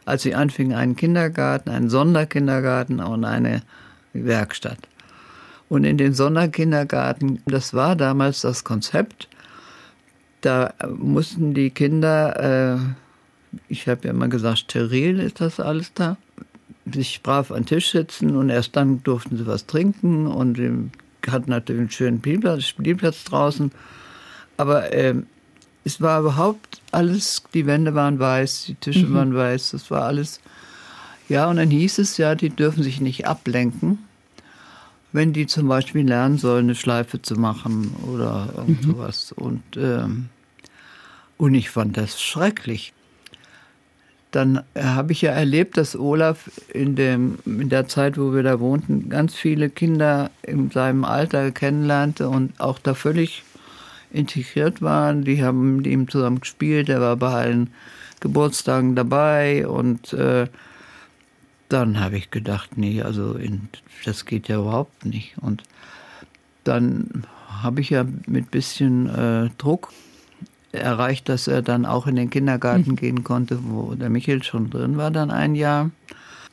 [0.07, 3.63] als sie anfingen, einen Kindergarten, einen Sonderkindergarten und eine
[4.15, 4.79] Werkstatt.
[5.69, 9.29] Und in den Sonderkindergarten, das war damals das Konzept,
[10.41, 16.17] da mussten die Kinder, äh, ich habe ja immer gesagt, steril ist das alles da,
[16.93, 20.61] sich brav an den Tisch sitzen und erst dann durften sie was trinken und
[21.27, 23.73] hatten natürlich einen schönen Spielplatz, Spielplatz draußen.
[24.57, 25.15] Aber äh,
[25.85, 29.15] es war überhaupt alles, die Wände waren weiß, die Tische mhm.
[29.15, 30.41] waren weiß, das war alles.
[31.29, 33.99] Ja, und dann hieß es ja, die dürfen sich nicht ablenken,
[35.13, 38.93] wenn die zum Beispiel lernen sollen, eine Schleife zu machen oder irgend mhm.
[38.93, 39.33] sowas.
[39.33, 40.31] Und, ähm,
[41.37, 42.93] und ich fand das schrecklich
[44.37, 48.61] dann habe ich ja erlebt, dass Olaf in, dem, in der Zeit, wo wir da
[48.61, 53.45] wohnten, ganz viele Kinder in seinem Alter kennenlernte und auch da völlig
[54.17, 55.25] integriert waren.
[55.25, 57.71] Die haben mit ihm zusammen gespielt, er war bei allen
[58.21, 60.49] Geburtstagen dabei und äh,
[61.69, 63.69] dann habe ich gedacht, nee, also in,
[64.05, 65.37] das geht ja überhaupt nicht.
[65.39, 65.65] Und
[66.65, 67.25] dann
[67.63, 69.93] habe ich ja mit bisschen äh, Druck
[70.73, 72.97] erreicht, dass er dann auch in den Kindergarten mhm.
[72.97, 75.91] gehen konnte, wo der Michael schon drin war, dann ein Jahr.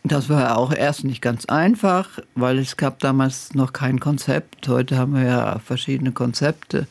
[0.05, 4.67] Das war auch erst nicht ganz einfach, weil es gab damals noch kein Konzept.
[4.67, 6.87] Heute haben wir ja verschiedene Konzepte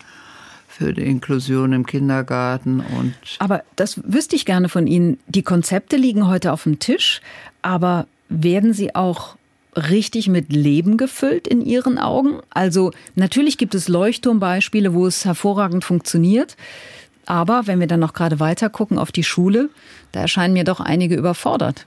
[0.73, 5.19] für die Inklusion im Kindergarten und Aber das wüsste ich gerne von Ihnen.
[5.27, 7.21] Die Konzepte liegen heute auf dem Tisch,
[7.61, 9.37] aber werden sie auch
[9.77, 12.41] richtig mit Leben gefüllt in Ihren Augen?
[12.51, 16.57] Also natürlich gibt es Leuchtturmbeispiele, wo es hervorragend funktioniert.
[17.27, 19.69] Aber wenn wir dann noch gerade weiter gucken auf die Schule,
[20.13, 21.85] da erscheinen mir doch einige überfordert.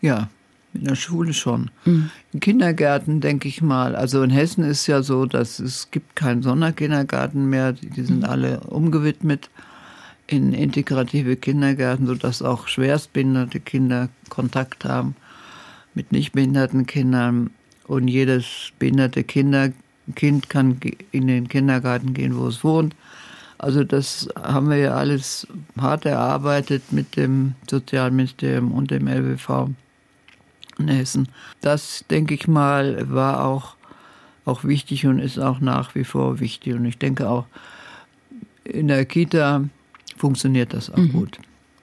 [0.00, 0.28] Ja,
[0.74, 1.70] in der Schule schon.
[1.84, 2.10] Mhm.
[2.32, 3.96] In Kindergärten denke ich mal.
[3.96, 7.72] Also in Hessen ist ja so, dass es gibt keinen Sonderkindergarten mehr.
[7.72, 8.24] Die sind mhm.
[8.24, 9.50] alle umgewidmet
[10.26, 15.16] in integrative Kindergärten, sodass auch schwerstbehinderte Kinder Kontakt haben
[15.94, 17.50] mit nicht behinderten Kindern.
[17.86, 19.72] Und jedes behinderte Kinder,
[20.14, 20.78] Kind kann
[21.10, 22.94] in den Kindergarten gehen, wo es wohnt.
[23.56, 25.46] Also das haben wir ja alles
[25.80, 29.70] hart erarbeitet mit dem Sozialministerium und dem LWV
[30.78, 31.28] in Hessen.
[31.60, 33.76] Das, denke ich mal, war auch,
[34.44, 36.74] auch wichtig und ist auch nach wie vor wichtig.
[36.74, 37.46] Und ich denke auch,
[38.64, 39.64] in der Kita
[40.16, 41.12] funktioniert das auch mhm.
[41.12, 41.38] gut.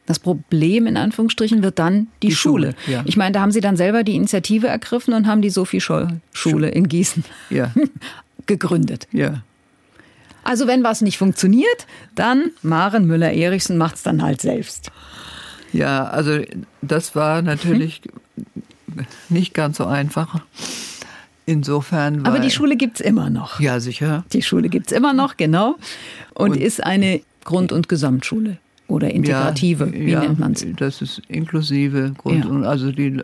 [0.06, 2.76] Das Problem in Anführungsstrichen wird dann die, die Schule.
[2.84, 3.04] Schule ja.
[3.06, 6.22] Ich meine, da haben Sie dann selber die Initiative ergriffen und haben die Sophie Scholl
[6.32, 7.72] Schule in Gießen ja.
[8.46, 9.08] gegründet.
[9.12, 9.42] Ja.
[10.44, 14.92] Also wenn was nicht funktioniert, dann Maren Müller-Erichsen macht es dann halt selbst.
[15.74, 16.40] Ja, also
[16.84, 18.02] das war natürlich
[19.30, 20.42] nicht ganz so einfach.
[21.46, 22.26] Insofern.
[22.26, 23.60] Aber die Schule gibt es immer noch.
[23.60, 24.26] Ja, sicher.
[24.34, 25.76] Die Schule gibt es immer noch, genau.
[26.34, 30.66] Und, und ist eine Grund- und Gesamtschule oder integrative, ja, wie ja, nennt man es?
[30.78, 32.50] Das ist inklusive Grund- ja.
[32.50, 33.22] und also die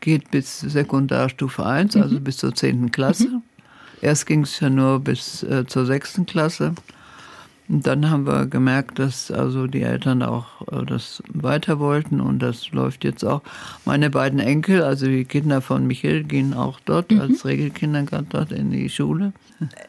[0.00, 2.02] geht bis Sekundarstufe 1, mhm.
[2.02, 2.92] also bis zur 10.
[2.92, 3.28] Klasse.
[3.28, 3.42] Mhm.
[4.00, 6.74] Erst ging es ja nur bis äh, zur sechsten Klasse.
[7.68, 12.38] Und dann haben wir gemerkt, dass also die Eltern auch äh, das weiter wollten und
[12.38, 13.42] das läuft jetzt auch.
[13.84, 17.20] Meine beiden Enkel, also die Kinder von Michael, gehen auch dort mhm.
[17.20, 19.32] als Regelkindergarten dort in die Schule.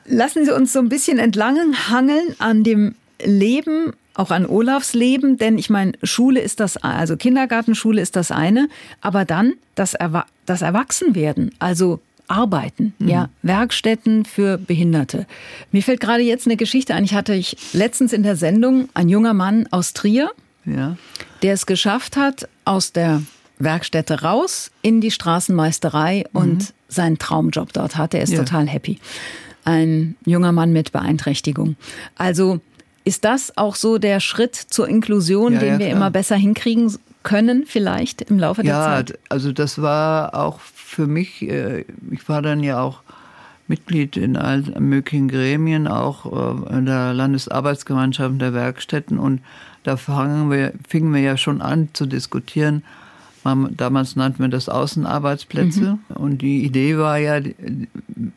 [0.05, 1.57] Lassen Sie uns so ein bisschen entlang
[1.89, 7.15] hangeln an dem Leben, auch an Olafs Leben, denn ich meine, Schule ist das, also
[7.15, 8.67] Kindergartenschule ist das eine,
[9.01, 13.07] aber dann das, Erwa das Erwachsenwerden, also arbeiten, mhm.
[13.07, 15.25] ja, Werkstätten für Behinderte.
[15.71, 17.03] Mir fällt gerade jetzt eine Geschichte ein.
[17.03, 20.31] Ich hatte ich letztens in der Sendung ein junger Mann aus Trier,
[20.65, 20.97] ja.
[21.41, 23.21] der es geschafft hat, aus der
[23.57, 26.39] Werkstätte raus in die Straßenmeisterei mhm.
[26.39, 28.13] und seinen Traumjob dort hat.
[28.13, 28.39] Er ist ja.
[28.39, 28.99] total happy.
[29.65, 31.75] Ein junger Mann mit Beeinträchtigung.
[32.17, 32.61] Also
[33.03, 35.97] ist das auch so der Schritt zur Inklusion, ja, den wir klar.
[35.97, 39.09] immer besser hinkriegen können, vielleicht im Laufe der Zeit?
[39.09, 40.59] Ja, also das war auch
[40.89, 43.01] für mich, äh, ich war dann ja auch
[43.67, 49.19] Mitglied in allen möglichen Gremien, auch äh, in der Landesarbeitsgemeinschaft der Werkstätten.
[49.19, 49.41] Und
[49.83, 52.83] da fangen wir, fingen wir ja schon an zu diskutieren.
[53.43, 55.97] Damals nannten wir das Außenarbeitsplätze.
[56.09, 56.15] Mhm.
[56.15, 57.55] Und die Idee war ja, die,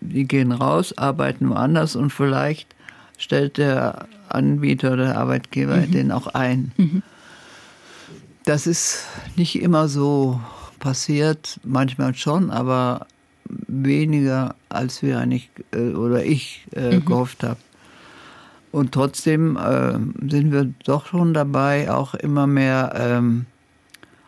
[0.00, 2.76] die gehen raus, arbeiten woanders und vielleicht
[3.18, 5.90] stellt der Anbieter oder der Arbeitgeber mhm.
[5.90, 6.72] den auch ein.
[6.76, 7.02] Mhm.
[8.44, 10.40] Das ist nicht immer so
[10.82, 13.06] passiert, manchmal schon, aber
[13.68, 17.04] weniger, als wir eigentlich äh, oder ich äh, mhm.
[17.04, 17.58] gehofft habe.
[18.72, 19.92] Und trotzdem äh,
[20.28, 23.46] sind wir doch schon dabei, auch immer mehr ähm,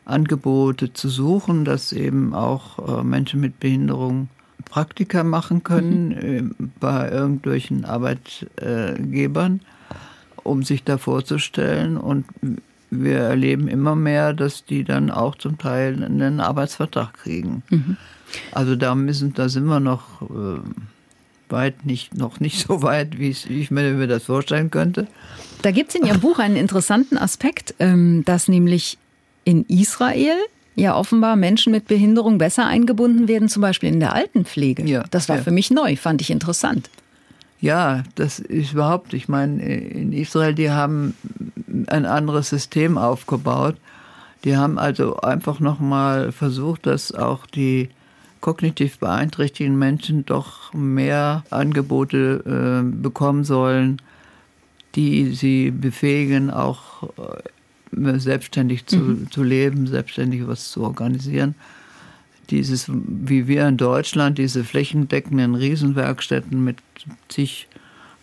[0.04, 4.28] Angebote zu suchen, dass eben auch äh, Menschen mit Behinderung
[4.64, 6.14] Praktika machen können mhm.
[6.14, 9.60] Äh, bei irgendwelchen Arbeitgebern,
[10.44, 11.96] um sich da vorzustellen.
[11.96, 12.26] Und
[13.02, 17.62] wir erleben immer mehr, dass die dann auch zum Teil einen Arbeitsvertrag kriegen.
[17.70, 17.96] Mhm.
[18.52, 20.60] Also da müssen, da sind wir noch äh,
[21.48, 25.06] weit nicht, noch nicht so weit, wie ich mir das vorstellen könnte.
[25.62, 28.98] Da gibt es in Ihrem Buch einen interessanten Aspekt, ähm, dass nämlich
[29.44, 30.36] in Israel
[30.74, 34.84] ja offenbar Menschen mit Behinderung besser eingebunden werden, zum Beispiel in der Altenpflege.
[34.84, 35.42] Ja, das war ja.
[35.42, 36.90] für mich neu, fand ich interessant.
[37.64, 41.14] Ja, das ist überhaupt, ich meine, in Israel, die haben
[41.86, 43.76] ein anderes System aufgebaut.
[44.44, 47.88] Die haben also einfach nochmal versucht, dass auch die
[48.42, 53.96] kognitiv beeinträchtigten Menschen doch mehr Angebote äh, bekommen sollen,
[54.94, 57.04] die sie befähigen, auch
[57.96, 59.30] äh, selbstständig zu, mhm.
[59.30, 61.54] zu leben, selbstständig was zu organisieren.
[62.50, 66.78] Dieses, wie wir in Deutschland, diese flächendeckenden Riesenwerkstätten mit
[67.28, 67.68] zig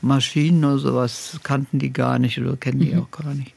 [0.01, 3.01] Maschinen oder sowas, kannten die gar nicht oder kennen die mhm.
[3.01, 3.53] auch gar nicht.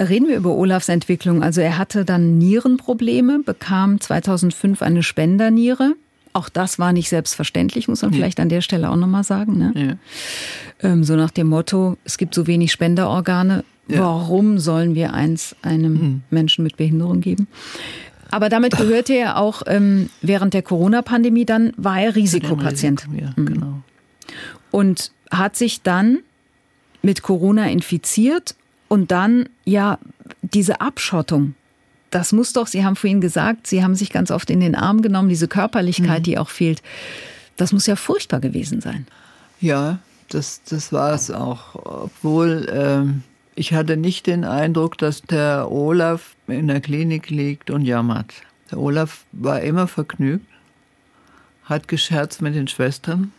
[0.00, 1.42] Reden wir über Olafs Entwicklung.
[1.42, 5.94] Also er hatte dann Nierenprobleme, bekam 2005 eine Spenderniere.
[6.32, 8.16] Auch das war nicht selbstverständlich, muss man nee.
[8.16, 9.58] vielleicht an der Stelle auch nochmal sagen.
[9.58, 9.98] Ne?
[10.82, 10.88] Ja.
[10.90, 14.00] Ähm, so nach dem Motto, es gibt so wenig Spenderorgane, ja.
[14.00, 16.22] warum sollen wir eins einem mhm.
[16.30, 17.48] Menschen mit Behinderung geben?
[18.32, 23.06] Aber damit gehörte er auch ähm, während der Corona-Pandemie, dann war er Risikopatient.
[23.06, 23.46] Risiko, ja, mhm.
[23.46, 23.82] genau.
[24.70, 26.20] Und hat sich dann
[27.02, 28.54] mit Corona infiziert
[28.88, 29.98] und dann, ja,
[30.40, 31.54] diese Abschottung.
[32.10, 35.02] Das muss doch, Sie haben vorhin gesagt, Sie haben sich ganz oft in den Arm
[35.02, 36.24] genommen, diese Körperlichkeit, mhm.
[36.24, 36.82] die auch fehlt.
[37.58, 39.06] Das muss ja furchtbar gewesen sein.
[39.60, 39.98] Ja,
[40.30, 41.74] das, das war es auch.
[41.74, 43.24] Obwohl ähm,
[43.62, 48.34] ich hatte nicht den Eindruck, dass der Olaf in der Klinik liegt und jammert.
[48.72, 50.48] Der Olaf war immer vergnügt,
[51.62, 53.32] hat gescherzt mit den Schwestern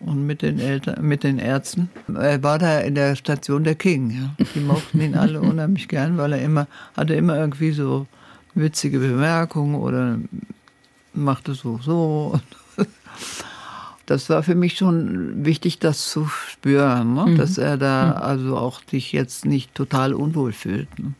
[0.00, 1.88] und mit den Eltern, mit den Ärzten.
[2.14, 4.10] Er war da in der Station der King.
[4.10, 4.44] Ja.
[4.54, 8.06] Die mochten ihn alle unheimlich gern, weil er immer hatte immer irgendwie so
[8.54, 10.18] witzige Bemerkungen oder
[11.14, 12.38] machte so so.
[14.10, 17.26] Das war für mich schon wichtig, das zu spüren, ne?
[17.26, 17.38] mhm.
[17.38, 18.22] dass er da mhm.
[18.24, 20.88] also auch sich jetzt nicht total unwohl fühlt.
[20.98, 21.12] Ne?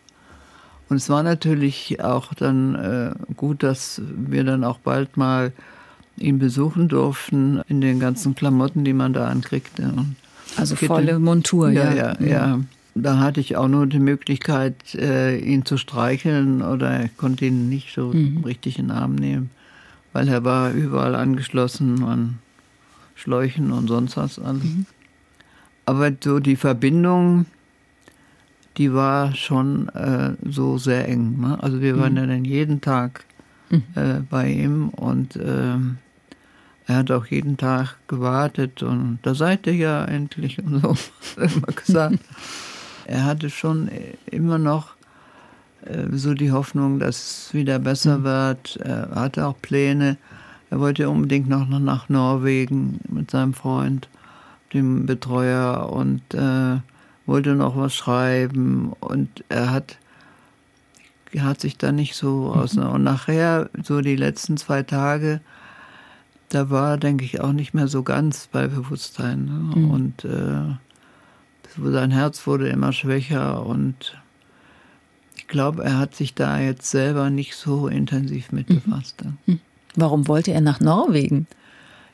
[0.88, 5.52] Und es war natürlich auch dann äh, gut, dass wir dann auch bald mal
[6.16, 9.94] ihn besuchen durften in den ganzen Klamotten, die man da ankriegte.
[10.56, 11.94] Also volle Montur, ja.
[11.94, 12.60] Ja, ja, ja.
[12.96, 17.68] Da hatte ich auch nur die Möglichkeit, äh, ihn zu streicheln oder ich konnte ihn
[17.68, 18.42] nicht so mhm.
[18.44, 19.50] richtig in den Arm nehmen,
[20.12, 22.38] weil er war überall angeschlossen an
[23.20, 24.64] Schläuchen und sonst was alles.
[24.64, 24.86] Mhm.
[25.86, 27.46] Aber so die Verbindung,
[28.76, 31.40] die war schon äh, so sehr eng.
[31.40, 31.62] Ne?
[31.62, 32.18] Also wir waren mhm.
[32.18, 33.24] ja dann jeden Tag
[33.68, 33.82] mhm.
[33.94, 35.98] äh, bei ihm und ähm,
[36.86, 40.96] er hat auch jeden Tag gewartet und da seid ihr ja endlich und so
[41.36, 42.18] immer gesagt.
[43.06, 43.90] er hatte schon
[44.30, 44.94] immer noch
[45.84, 48.24] äh, so die Hoffnung, dass es wieder besser mhm.
[48.24, 48.76] wird.
[48.76, 50.16] Er hatte auch Pläne.
[50.70, 54.08] Er wollte unbedingt noch nach Norwegen mit seinem Freund,
[54.72, 56.78] dem Betreuer, und äh,
[57.26, 58.92] wollte noch was schreiben.
[59.00, 59.98] Und er hat,
[61.32, 62.74] er hat sich da nicht so aus.
[62.74, 62.86] Mhm.
[62.86, 65.40] Und nachher, so die letzten zwei Tage,
[66.50, 69.44] da war, denke ich, auch nicht mehr so ganz bei Bewusstsein.
[69.46, 69.80] Ne?
[69.80, 69.90] Mhm.
[69.90, 70.76] Und äh,
[71.76, 74.20] sein Herz wurde immer schwächer und
[75.36, 78.76] ich glaube, er hat sich da jetzt selber nicht so intensiv mit mhm.
[79.96, 81.46] Warum wollte er nach Norwegen?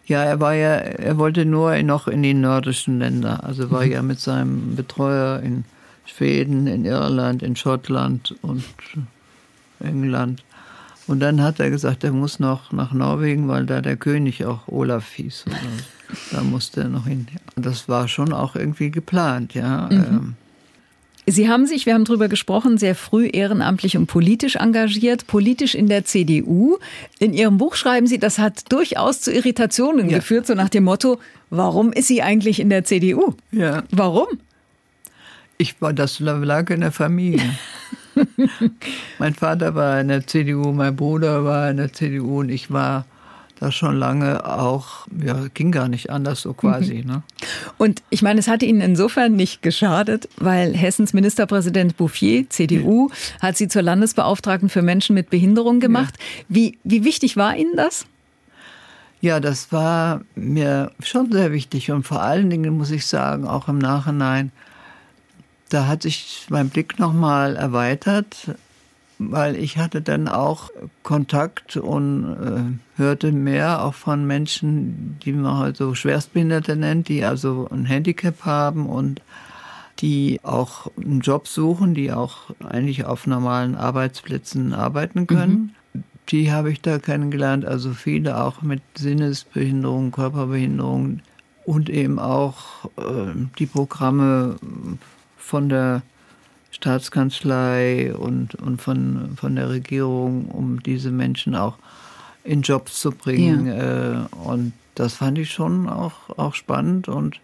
[0.07, 3.43] Ja, er war ja, er wollte nur noch in die nordischen Länder.
[3.45, 3.93] Also war mhm.
[3.93, 5.65] ja mit seinem Betreuer in
[6.05, 8.65] Schweden, in Irland, in Schottland und
[9.81, 10.45] England.
[11.09, 14.67] Und dann hat er gesagt, er muss noch nach Norwegen, weil da der König auch
[14.69, 15.45] Olaf hieß.
[16.33, 17.27] Da musste er noch hin.
[17.57, 19.89] Das war schon auch irgendwie geplant, ja.
[19.91, 19.93] Mhm.
[19.93, 20.35] Ähm,
[21.29, 25.89] Sie haben sich, wir haben darüber gesprochen, sehr früh ehrenamtlich und politisch engagiert, politisch in
[25.89, 26.79] der CDU.
[27.19, 30.19] In Ihrem Buch schreiben Sie, das hat durchaus zu Irritationen ja.
[30.19, 31.19] geführt, so nach dem Motto,
[31.51, 33.35] warum ist sie eigentlich in der CDU?
[33.51, 33.83] Ja.
[33.91, 34.29] Warum?
[35.59, 37.43] Ich war, das lag in der Familie.
[39.19, 43.05] mein Vater war in der CDU, mein Bruder war in der CDU und ich war
[43.59, 47.03] da schon lange auch, ja, ging gar nicht anders so quasi.
[47.03, 47.11] Mhm.
[47.11, 47.23] Ne?
[47.79, 53.49] Und ich meine, es hat Ihnen insofern nicht geschadet, weil Hessens Ministerpräsident Bouffier, CDU, ja.
[53.49, 56.15] hat Sie zur Landesbeauftragten für Menschen mit Behinderung gemacht.
[56.19, 56.45] Ja.
[56.49, 58.07] Wie, wie wichtig war Ihnen das?
[59.23, 63.69] Ja, das war mir schon sehr wichtig und vor allen Dingen muss ich sagen, auch
[63.69, 64.53] im Nachhinein,
[65.71, 68.37] da hat sich mein Blick nochmal erweitert
[69.19, 70.71] weil ich hatte dann auch
[71.03, 77.25] Kontakt und äh, hörte mehr auch von Menschen, die man halt so Schwerstbehinderte nennt, die
[77.25, 79.23] also ein Handicap haben und
[80.01, 85.75] die auch einen Job suchen, die auch eigentlich auf normalen Arbeitsplätzen arbeiten können.
[85.95, 86.03] Mhm.
[86.29, 91.21] Die habe ich da kennengelernt, also viele auch mit Sinnesbehinderung, Körperbehinderung
[91.65, 94.57] und eben auch äh, die Programme
[95.37, 96.03] von der
[96.77, 101.79] Staatskanzlei und, und von, von der Regierung, um diese Menschen auch
[102.45, 103.67] in Jobs zu bringen.
[103.67, 104.25] Ja.
[104.25, 107.09] Äh, und das fand ich schon auch, auch spannend.
[107.09, 107.41] Und,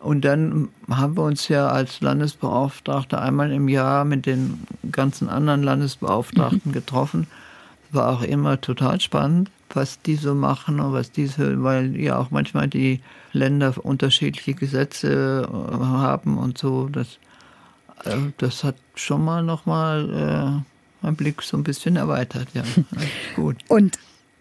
[0.00, 5.62] und dann haben wir uns ja als Landesbeauftragte einmal im Jahr mit den ganzen anderen
[5.62, 6.72] Landesbeauftragten mhm.
[6.72, 7.28] getroffen.
[7.92, 12.32] War auch immer total spannend, was die so machen und was diese, weil ja auch
[12.32, 13.02] manchmal die
[13.32, 16.88] Länder unterschiedliche Gesetze äh, haben und so.
[16.88, 17.18] Das
[18.38, 22.62] das hat schon mal nochmal äh, meinen Blick so ein bisschen erweitert, ja.
[23.36, 23.56] Gut.
[23.68, 23.98] Und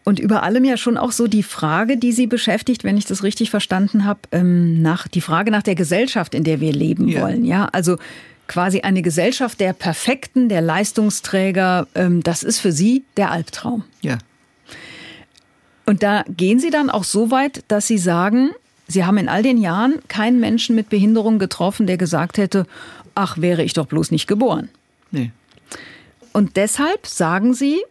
[0.07, 3.23] und über allem ja schon auch so die Frage, die Sie beschäftigt, wenn ich das
[3.23, 7.21] richtig verstanden habe, ähm, nach die Frage nach der Gesellschaft, in der wir leben ja.
[7.21, 7.43] wollen.
[7.43, 7.97] Ja, also
[8.47, 11.87] quasi eine Gesellschaft der Perfekten, der Leistungsträger.
[11.93, 13.83] Ähm, das ist für Sie der Albtraum.
[14.01, 14.17] Ja.
[15.85, 18.51] Und da gehen Sie dann auch so weit, dass Sie sagen,
[18.87, 22.65] Sie haben in all den Jahren keinen Menschen mit Behinderung getroffen, der gesagt hätte,
[23.17, 24.69] ach, wäre ich doch bloß nicht geboren.
[25.11, 25.31] Nee.
[26.33, 27.81] Und deshalb sagen Sie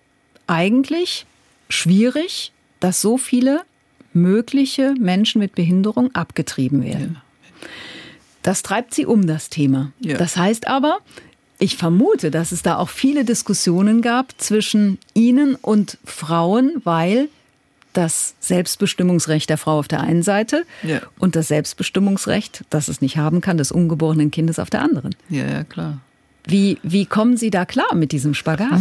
[0.47, 1.27] eigentlich
[1.69, 3.63] schwierig, dass so viele
[4.13, 7.21] mögliche Menschen mit Behinderung abgetrieben werden.
[7.61, 7.69] Ja.
[8.43, 9.93] Das treibt Sie um, das Thema.
[9.99, 10.17] Ja.
[10.17, 10.99] Das heißt aber,
[11.59, 17.29] ich vermute, dass es da auch viele Diskussionen gab zwischen Ihnen und Frauen, weil
[17.97, 21.01] das Selbstbestimmungsrecht der Frau auf der einen Seite ja.
[21.19, 25.15] und das Selbstbestimmungsrecht, das es nicht haben kann, des ungeborenen Kindes auf der anderen.
[25.31, 25.99] Ja, ja, klar.
[26.47, 28.81] Wie, wie kommen Sie da klar mit diesem Spagat?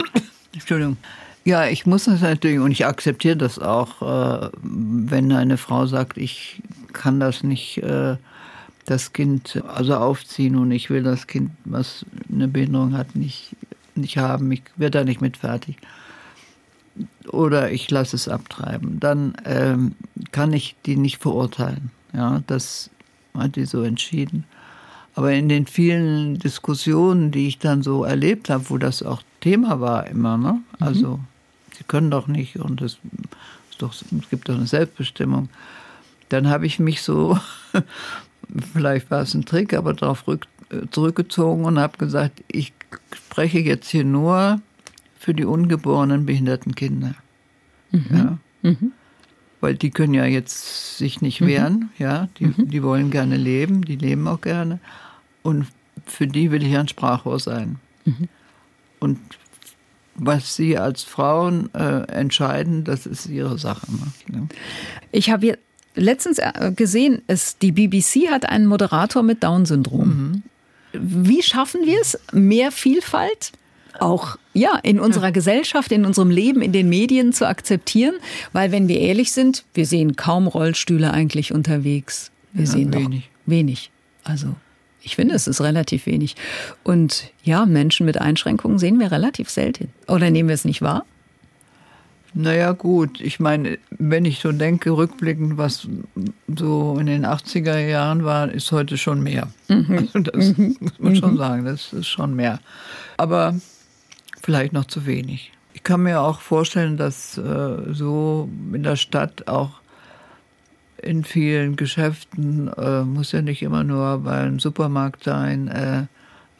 [0.52, 0.96] Entschuldigung.
[1.44, 6.16] Ja, ich muss das natürlich und ich akzeptiere das auch, äh, wenn eine Frau sagt,
[6.16, 8.16] ich kann das nicht, äh,
[8.86, 13.56] das Kind also aufziehen und ich will das Kind, was eine Behinderung hat, nicht,
[13.96, 14.52] nicht haben.
[14.52, 15.78] Ich werde da nicht mit fertig
[17.28, 19.94] oder ich lasse es abtreiben, dann ähm,
[20.30, 21.90] kann ich die nicht verurteilen.
[22.12, 22.90] Ja, das
[23.34, 24.44] hat die so entschieden.
[25.14, 29.80] Aber in den vielen Diskussionen, die ich dann so erlebt habe, wo das auch Thema
[29.80, 30.52] war immer, ne?
[30.52, 30.62] Mhm.
[30.78, 31.24] also mhm.
[31.76, 32.98] sie können doch nicht und es,
[33.78, 35.48] doch, es gibt doch eine Selbstbestimmung,
[36.28, 37.38] dann habe ich mich so,
[38.72, 40.38] vielleicht war es ein Trick, aber darauf äh,
[40.90, 42.72] zurückgezogen und habe gesagt, ich
[43.14, 44.60] spreche jetzt hier nur
[45.22, 47.14] für die ungeborenen behinderten Kinder.
[47.92, 48.06] Mhm.
[48.10, 48.38] Ja.
[48.62, 48.92] Mhm.
[49.60, 51.46] Weil die können ja jetzt sich nicht mhm.
[51.46, 52.68] wehren, ja, die, mhm.
[52.68, 54.80] die wollen gerne leben, die leben auch gerne.
[55.42, 55.68] Und
[56.06, 57.76] für die will ich ein Sprachrohr sein.
[58.04, 58.28] Mhm.
[58.98, 59.20] Und
[60.16, 63.86] was sie als Frauen äh, entscheiden, das ist ihre Sache.
[64.26, 64.48] Ne?
[65.12, 65.58] Ich habe hier
[65.94, 70.08] letztens äh, gesehen, es, die BBC hat einen Moderator mit Down-Syndrom.
[70.08, 70.42] Mhm.
[70.92, 72.18] Wie schaffen wir es?
[72.32, 73.52] Mehr Vielfalt?
[74.02, 75.32] Auch ja in unserer.
[75.32, 78.14] Gesellschaft, in unserem Leben, in den Medien zu akzeptieren,
[78.52, 82.30] weil wenn wir ehrlich sind, wir sehen kaum Rollstühle eigentlich unterwegs.
[82.52, 83.20] Wir ja, sehen wenig.
[83.24, 83.90] doch wenig.
[84.24, 84.54] Also
[85.02, 86.36] ich finde, es ist relativ wenig.
[86.84, 89.88] Und ja, Menschen mit Einschränkungen sehen wir relativ selten.
[90.06, 91.04] Oder nehmen wir es nicht wahr?
[92.34, 93.20] Naja, gut.
[93.20, 95.86] Ich meine, wenn ich so denke, rückblickend, was
[96.56, 99.48] so in den 80er Jahren war, ist heute schon mehr.
[99.68, 100.08] Mhm.
[100.14, 100.76] Also das mhm.
[100.80, 101.38] muss man schon mhm.
[101.38, 102.60] sagen, das ist schon mehr.
[103.18, 103.54] Aber
[104.42, 105.52] vielleicht noch zu wenig.
[105.74, 109.80] Ich kann mir auch vorstellen, dass äh, so in der Stadt auch
[111.02, 116.04] in vielen Geschäften, äh, muss ja nicht immer nur bei einem Supermarkt sein, äh,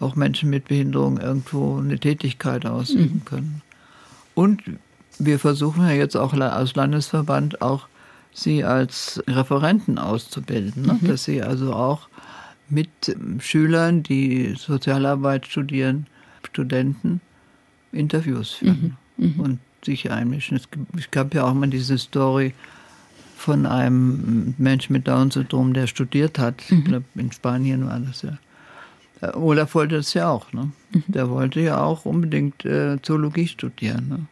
[0.01, 3.24] auch Menschen mit Behinderung irgendwo eine Tätigkeit ausüben mhm.
[3.24, 3.62] können.
[4.35, 4.62] Und
[5.18, 7.87] wir versuchen ja jetzt auch als Landesverband auch
[8.33, 10.99] sie als Referenten auszubilden, ne?
[11.01, 11.07] mhm.
[11.07, 12.09] dass sie also auch
[12.68, 12.89] mit
[13.39, 16.07] Schülern, die Sozialarbeit studieren,
[16.43, 17.20] Studenten,
[17.93, 19.40] Interviews führen mhm, mhm.
[19.40, 20.61] und sich einmischen.
[20.97, 22.55] Es gab ja auch mal diese Story
[23.36, 26.62] von einem Menschen mit Down-Syndrom, der studiert hat.
[26.68, 26.78] Mhm.
[26.78, 28.38] Ich glaube, in Spanien war das ja.
[29.20, 30.53] Äh, Olaf wollte das ja auch.
[30.53, 30.70] Ne?
[30.93, 31.05] Mhm.
[31.09, 34.09] Der wollte ja auch unbedingt äh, Zoologie studieren.
[34.09, 34.26] Ne?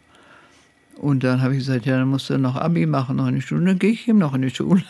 [0.96, 3.42] Und dann habe ich gesagt, ja, dann musst du noch Abi machen, noch in die
[3.42, 3.64] Schule.
[3.64, 4.82] Dann gehe ich ihm noch in die Schule.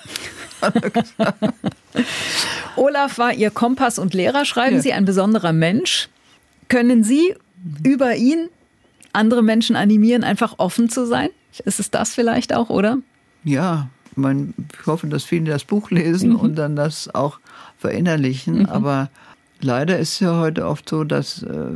[2.76, 4.82] Olaf war Ihr Kompass und Lehrer, schreiben ja.
[4.82, 6.08] Sie, ein besonderer Mensch.
[6.68, 7.34] Können Sie
[7.84, 8.48] über ihn
[9.12, 11.30] andere Menschen animieren, einfach offen zu sein?
[11.64, 12.98] Ist es das vielleicht auch, oder?
[13.44, 14.24] Ja, ich,
[14.80, 16.36] ich hoffe, dass viele das Buch lesen mhm.
[16.36, 17.38] und dann das auch
[17.78, 18.60] verinnerlichen.
[18.60, 18.66] Mhm.
[18.66, 19.10] Aber
[19.60, 21.72] leider ist es ja heute oft so, dass äh,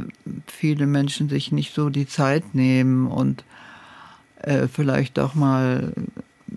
[0.46, 3.44] viele Menschen sich nicht so die Zeit nehmen und
[4.42, 5.92] äh, vielleicht auch mal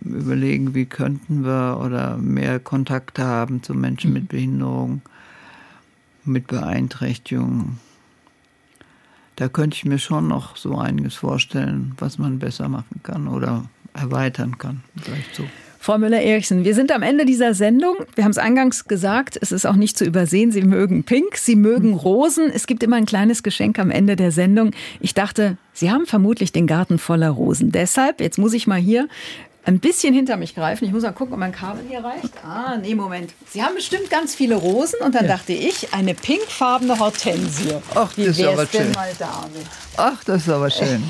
[0.04, 4.28] überlegen, wie könnten wir oder mehr Kontakt haben zu Menschen mit mhm.
[4.28, 5.02] Behinderung,
[6.24, 7.78] mit Beeinträchtigung.
[9.38, 13.66] Da könnte ich mir schon noch so einiges vorstellen, was man besser machen kann oder
[13.94, 14.82] erweitern kann.
[15.00, 15.44] Vielleicht so.
[15.80, 17.96] Frau Müller-Erichsen, wir sind am Ende dieser Sendung.
[18.16, 20.52] Wir haben es eingangs gesagt, es ist auch nicht zu übersehen.
[20.52, 21.98] Sie mögen Pink, Sie mögen hm.
[21.98, 22.52] Rosen.
[22.52, 24.72] Es gibt immer ein kleines Geschenk am Ende der Sendung.
[25.00, 27.72] Ich dachte, Sie haben vermutlich den Garten voller Rosen.
[27.72, 29.08] Deshalb, jetzt muss ich mal hier
[29.68, 30.86] ein bisschen hinter mich greifen.
[30.86, 32.32] Ich muss mal gucken, ob mein Kabel hier reicht.
[32.44, 33.34] Ah, nee, Moment.
[33.50, 35.36] Sie haben bestimmt ganz viele Rosen und dann ja.
[35.36, 37.74] dachte ich, eine pinkfarbene Hortensie.
[37.94, 38.92] Ach, Wie das ist aber schön.
[38.94, 39.68] Mal damit?
[39.98, 41.04] Ach, das ist aber schön.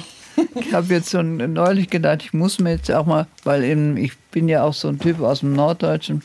[0.56, 4.18] Ich habe jetzt schon neulich gedacht, ich muss mir jetzt auch mal, weil eben, ich
[4.32, 6.24] bin ja auch so ein Typ aus dem Norddeutschen,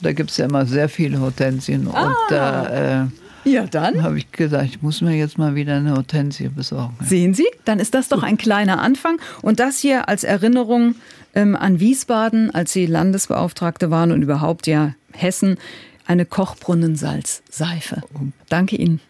[0.00, 1.88] da gibt es ja immer sehr viele Hortensien.
[1.92, 2.06] Ah.
[2.06, 3.06] Und da äh,
[3.44, 6.96] ja, dann habe ich gesagt, ich muss mir jetzt mal wieder eine Hortensie besorgen.
[7.02, 9.18] Sehen Sie, dann ist das doch ein kleiner Anfang.
[9.42, 10.96] Und das hier als Erinnerung
[11.38, 15.56] ähm, an Wiesbaden, als Sie Landesbeauftragte waren und überhaupt ja Hessen,
[16.04, 18.02] eine Kochbrunnensalzseife.
[18.48, 19.00] Danke Ihnen.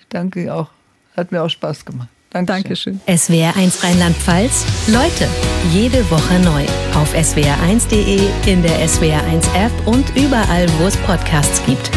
[0.00, 0.70] Ich danke auch.
[1.16, 2.08] Hat mir auch Spaß gemacht.
[2.30, 3.00] Dankeschön.
[3.06, 3.40] Dankeschön.
[3.40, 4.64] SWR1 Rheinland-Pfalz.
[4.88, 5.28] Leute,
[5.72, 6.64] jede Woche neu.
[6.94, 11.90] Auf swr1.de, in der SWR1-App und überall, wo es Podcasts gibt.